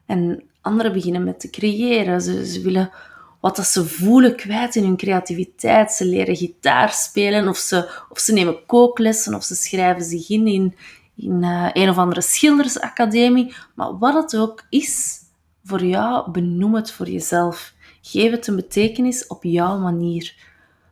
En 0.06 0.44
anderen 0.62 0.94
beginnen 0.94 1.24
met 1.24 1.40
te 1.40 1.50
creëren. 1.50 2.22
Ze, 2.22 2.46
ze 2.46 2.62
willen 2.62 2.92
wat 3.40 3.56
dat 3.56 3.66
ze 3.66 3.86
voelen 3.86 4.36
kwijt 4.36 4.76
in 4.76 4.84
hun 4.84 4.98
creativiteit. 4.98 5.92
Ze 5.92 6.06
leren 6.06 6.36
gitaar 6.36 6.92
spelen 6.92 7.48
of 7.48 7.58
ze, 7.58 7.90
of 8.10 8.20
ze 8.20 8.34
nemen 8.34 8.66
kooklessen 8.66 9.34
of 9.34 9.44
ze 9.44 9.56
schrijven 9.56 10.04
zich 10.04 10.30
in 10.30 10.76
in, 11.18 11.44
uh, 11.44 11.70
een 11.74 11.90
of 11.90 11.98
andere 11.98 12.22
schildersacademie. 12.22 13.56
Maar 13.76 13.98
wat 13.98 14.14
het 14.14 14.38
ook 14.42 14.64
is 14.70 15.20
voor 15.64 15.84
jou, 15.84 16.32
benoem 16.32 16.76
het 16.76 16.92
voor 16.92 17.10
jezelf. 17.10 17.74
Geef 18.02 18.32
het 18.32 18.48
een 18.48 18.56
betekenis 18.56 19.28
op 19.28 19.44
jouw 19.44 19.78
manier. 19.78 20.36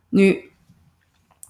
Nu, 0.10 0.50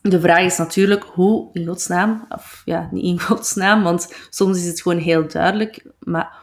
de 0.10 0.20
vraag 0.20 0.44
is 0.44 0.58
natuurlijk 0.58 1.04
hoe 1.04 1.50
in 1.54 1.66
godsnaam, 1.66 2.26
of 2.30 2.62
ja, 2.66 2.90
niet 2.92 3.04
in 3.04 3.20
godsnaam, 3.22 3.84
want 3.84 4.14
soms 4.30 4.58
is 4.58 4.66
het 4.66 4.82
gewoon 4.82 4.98
heel 4.98 5.28
duidelijk, 5.28 5.86
maar 6.00 6.34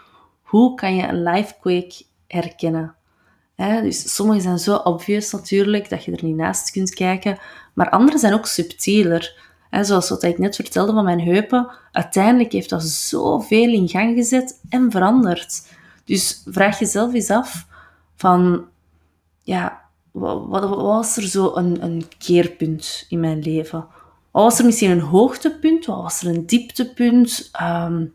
hoe 0.42 0.74
kan 0.74 0.94
je 0.94 1.06
een 1.06 1.22
lifequake 1.22 2.04
herkennen? 2.26 2.94
dus 3.56 4.14
sommige 4.14 4.40
zijn 4.40 4.58
zo 4.58 4.76
obvious 4.76 5.32
natuurlijk 5.32 5.88
dat 5.88 6.04
je 6.04 6.12
er 6.12 6.24
niet 6.24 6.36
naast 6.36 6.70
kunt 6.70 6.94
kijken, 6.94 7.38
maar 7.74 7.90
andere 7.90 8.18
zijn 8.18 8.34
ook 8.34 8.46
subtieler. 8.46 9.40
zoals 9.70 10.08
wat 10.08 10.22
ik 10.22 10.38
net 10.38 10.56
vertelde 10.56 10.92
van 10.92 11.04
mijn 11.04 11.20
heupen, 11.20 11.70
uiteindelijk 11.92 12.52
heeft 12.52 12.70
dat 12.70 12.82
zoveel 12.82 13.72
in 13.72 13.88
gang 13.88 14.14
gezet 14.14 14.60
en 14.68 14.90
veranderd. 14.90 15.66
Dus 16.04 16.42
vraag 16.46 16.78
jezelf 16.78 17.14
eens 17.14 17.30
af 17.30 17.66
van, 18.16 18.64
ja, 19.42 19.81
wat, 20.12 20.68
was 20.68 21.16
er 21.16 21.22
zo 21.22 21.54
een, 21.54 21.84
een 21.84 22.04
keerpunt 22.18 23.06
in 23.08 23.20
mijn 23.20 23.38
leven? 23.38 23.86
Wat 24.30 24.42
was 24.42 24.58
er 24.58 24.64
misschien 24.64 24.90
een 24.90 25.00
hoogtepunt? 25.00 25.86
Wat 25.86 26.02
was 26.02 26.20
er 26.20 26.34
een 26.34 26.46
dieptepunt? 26.46 27.50
Um, 27.62 28.14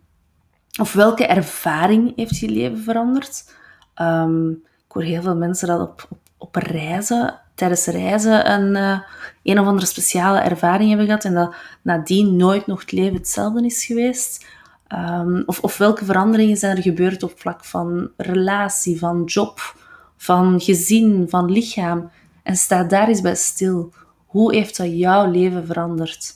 of 0.80 0.94
welke 0.94 1.26
ervaring 1.26 2.14
heeft 2.16 2.38
je 2.38 2.50
leven 2.50 2.78
veranderd? 2.78 3.54
Um, 4.02 4.52
ik 4.88 4.94
hoor 4.94 5.04
heel 5.04 5.22
veel 5.22 5.36
mensen 5.36 5.68
dat 5.68 5.82
op, 5.82 6.08
op, 6.38 6.56
reizen, 6.56 7.40
tijdens 7.56 7.86
reizen, 7.86 8.52
een, 8.52 8.76
uh, 8.76 9.00
een 9.44 9.60
of 9.60 9.66
andere 9.66 9.86
speciale 9.86 10.40
ervaring 10.40 10.90
hebben 10.90 11.06
gehad 11.08 11.26
en 11.26 11.34
dat 11.34 11.56
nadien 11.82 12.36
nooit 12.36 12.68
nog 12.68 12.80
het 12.80 12.92
leven 12.92 13.16
hetzelfde 13.16 13.66
is 13.66 13.86
geweest. 13.86 14.46
Um, 14.94 15.44
of, 15.46 15.60
of 15.60 15.78
welke 15.78 16.06
veranderingen 16.06 16.58
zijn 16.58 16.78
er 16.78 16.84
gebeurd 16.84 17.24
op 17.24 17.40
vlak 17.40 17.66
van 17.66 18.10
relatie, 18.18 19.00
van 19.00 19.24
job, 19.24 19.76
van 20.18 20.62
gezin, 20.62 21.26
van 21.30 21.52
lichaam. 21.52 22.10
En 22.44 22.56
sta 22.56 22.84
daar 22.84 23.08
eens 23.08 23.22
bij 23.22 23.36
stil. 23.36 23.94
Hoe 24.26 24.56
heeft 24.56 24.78
dat 24.78 24.98
jouw 24.98 25.32
leven 25.32 25.66
veranderd? 25.66 26.36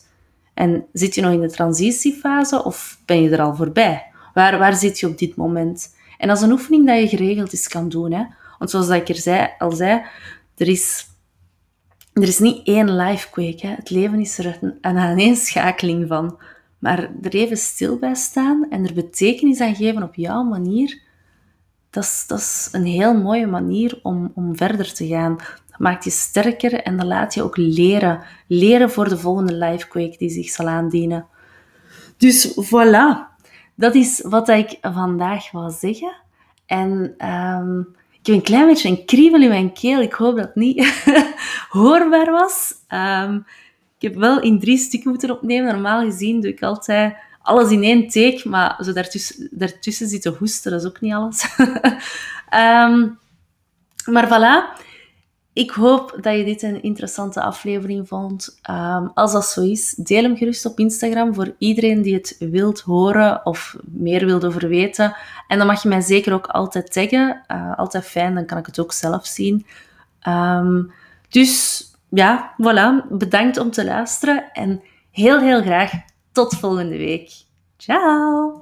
En 0.53 0.85
zit 0.93 1.15
je 1.15 1.21
nog 1.21 1.31
in 1.31 1.41
de 1.41 1.51
transitiefase 1.51 2.63
of 2.63 3.01
ben 3.05 3.21
je 3.21 3.29
er 3.29 3.41
al 3.41 3.55
voorbij? 3.55 4.05
Waar, 4.33 4.57
waar 4.57 4.75
zit 4.75 4.99
je 4.99 5.07
op 5.07 5.17
dit 5.17 5.35
moment? 5.35 5.95
En 6.17 6.27
dat 6.27 6.37
is 6.37 6.43
een 6.43 6.51
oefening 6.51 6.87
dat 6.87 6.99
je 6.99 7.17
geregeld 7.17 7.53
eens 7.53 7.67
kan 7.67 7.89
doen. 7.89 8.11
Hè? 8.11 8.23
Want 8.57 8.71
zoals 8.71 8.89
ik 8.89 9.09
er 9.09 9.15
zei, 9.15 9.49
al 9.57 9.71
zei, 9.71 10.01
er 10.55 10.67
is, 10.67 11.05
er 12.13 12.27
is 12.27 12.39
niet 12.39 12.67
één 12.67 12.95
lifequake. 12.95 13.67
Hè? 13.67 13.73
Het 13.73 13.89
leven 13.89 14.19
is 14.19 14.37
er 14.37 14.57
een, 14.61 14.77
een 14.81 14.97
aaneenschakeling 14.97 16.07
van. 16.07 16.37
Maar 16.79 17.09
er 17.21 17.33
even 17.33 17.57
stil 17.57 17.97
bij 17.97 18.15
staan 18.15 18.69
en 18.69 18.85
er 18.85 18.93
betekenis 18.93 19.59
aan 19.59 19.75
geven 19.75 20.03
op 20.03 20.15
jouw 20.15 20.43
manier, 20.43 21.01
dat 21.91 22.04
is, 22.04 22.23
dat 22.27 22.69
een 22.71 22.86
heel 22.86 23.13
mooie 23.13 23.47
manier 23.47 23.99
om, 24.04 24.32
om 24.36 24.56
verder 24.56 24.93
te 24.93 25.08
gaan. 25.08 25.38
Dat 25.69 25.80
maakt 25.80 26.04
je 26.04 26.10
sterker 26.10 26.73
en 26.73 26.97
dat 26.97 27.06
laat 27.06 27.34
je 27.34 27.43
ook 27.43 27.58
leren. 27.58 28.21
Leren 28.47 28.91
voor 28.91 29.10
de 29.10 29.17
volgende 29.17 29.54
lifequake 29.54 30.17
die 30.17 30.30
zich 30.30 30.49
zal 30.49 30.67
aandienen. 30.67 31.25
Dus 32.17 32.60
voilà, 32.73 33.32
dat 33.75 33.95
is 33.95 34.21
wat 34.27 34.49
ik 34.49 34.77
vandaag 34.82 35.51
wil 35.51 35.69
zeggen. 35.69 36.13
En 36.65 37.15
um, 37.30 37.95
ik 38.12 38.25
heb 38.25 38.36
een 38.36 38.41
klein 38.41 38.65
beetje 38.65 38.89
een 38.89 39.06
kriebel 39.06 39.41
in 39.41 39.49
mijn 39.49 39.73
keel. 39.73 40.01
Ik 40.01 40.13
hoop 40.13 40.36
dat 40.36 40.45
het 40.45 40.56
niet 40.56 41.04
hoorbaar 41.69 42.32
was. 42.32 42.73
Um, 42.89 43.45
ik 43.99 44.10
heb 44.10 44.15
wel 44.15 44.41
in 44.41 44.60
drie 44.60 44.77
stukken 44.77 45.10
moeten 45.10 45.32
opnemen. 45.32 45.73
Normaal 45.73 46.01
gezien 46.01 46.41
doe 46.41 46.51
ik 46.51 46.63
altijd 46.63 47.15
alles 47.43 47.71
in 47.71 47.84
één 47.84 48.08
take, 48.08 48.41
maar 48.49 48.77
zo 48.84 48.93
daartussen, 48.93 49.47
daartussen 49.51 50.08
zitten 50.08 50.36
hoesten, 50.38 50.71
dat 50.71 50.82
is 50.82 50.88
ook 50.88 51.01
niet 51.01 51.13
alles. 51.13 51.58
um, 52.54 53.19
maar 54.13 54.27
voilà. 54.27 54.82
Ik 55.54 55.71
hoop 55.71 56.17
dat 56.21 56.38
je 56.38 56.43
dit 56.43 56.62
een 56.62 56.82
interessante 56.82 57.41
aflevering 57.41 58.08
vond. 58.08 58.60
Um, 58.69 59.12
als 59.13 59.32
dat 59.32 59.45
zo 59.45 59.62
is, 59.62 59.93
deel 59.93 60.23
hem 60.23 60.38
gerust 60.38 60.65
op 60.65 60.80
Instagram 60.80 61.34
voor 61.34 61.56
iedereen 61.58 62.01
die 62.01 62.13
het 62.13 62.36
wilt 62.39 62.80
horen 62.80 63.45
of 63.45 63.75
meer 63.86 64.25
wilt 64.25 64.45
over 64.45 64.67
weten. 64.67 65.15
En 65.47 65.58
dan 65.58 65.67
mag 65.67 65.82
je 65.84 65.89
mij 65.89 66.01
zeker 66.01 66.34
ook 66.34 66.47
altijd 66.47 66.91
taggen. 66.93 67.43
Uh, 67.47 67.77
altijd 67.77 68.06
fijn, 68.06 68.36
dan 68.36 68.45
kan 68.45 68.58
ik 68.58 68.65
het 68.65 68.80
ook 68.80 68.93
zelf 68.93 69.25
zien. 69.25 69.65
Um, 70.27 70.91
dus 71.30 71.84
ja, 72.10 72.56
voilà. 72.58 73.08
Bedankt 73.10 73.58
om 73.58 73.71
te 73.71 73.86
luisteren 73.86 74.51
en 74.54 74.82
heel, 75.12 75.39
heel 75.39 75.62
graag 75.62 75.91
tot 76.31 76.55
volgende 76.55 76.97
week. 76.97 77.45
Ciao! 77.77 78.61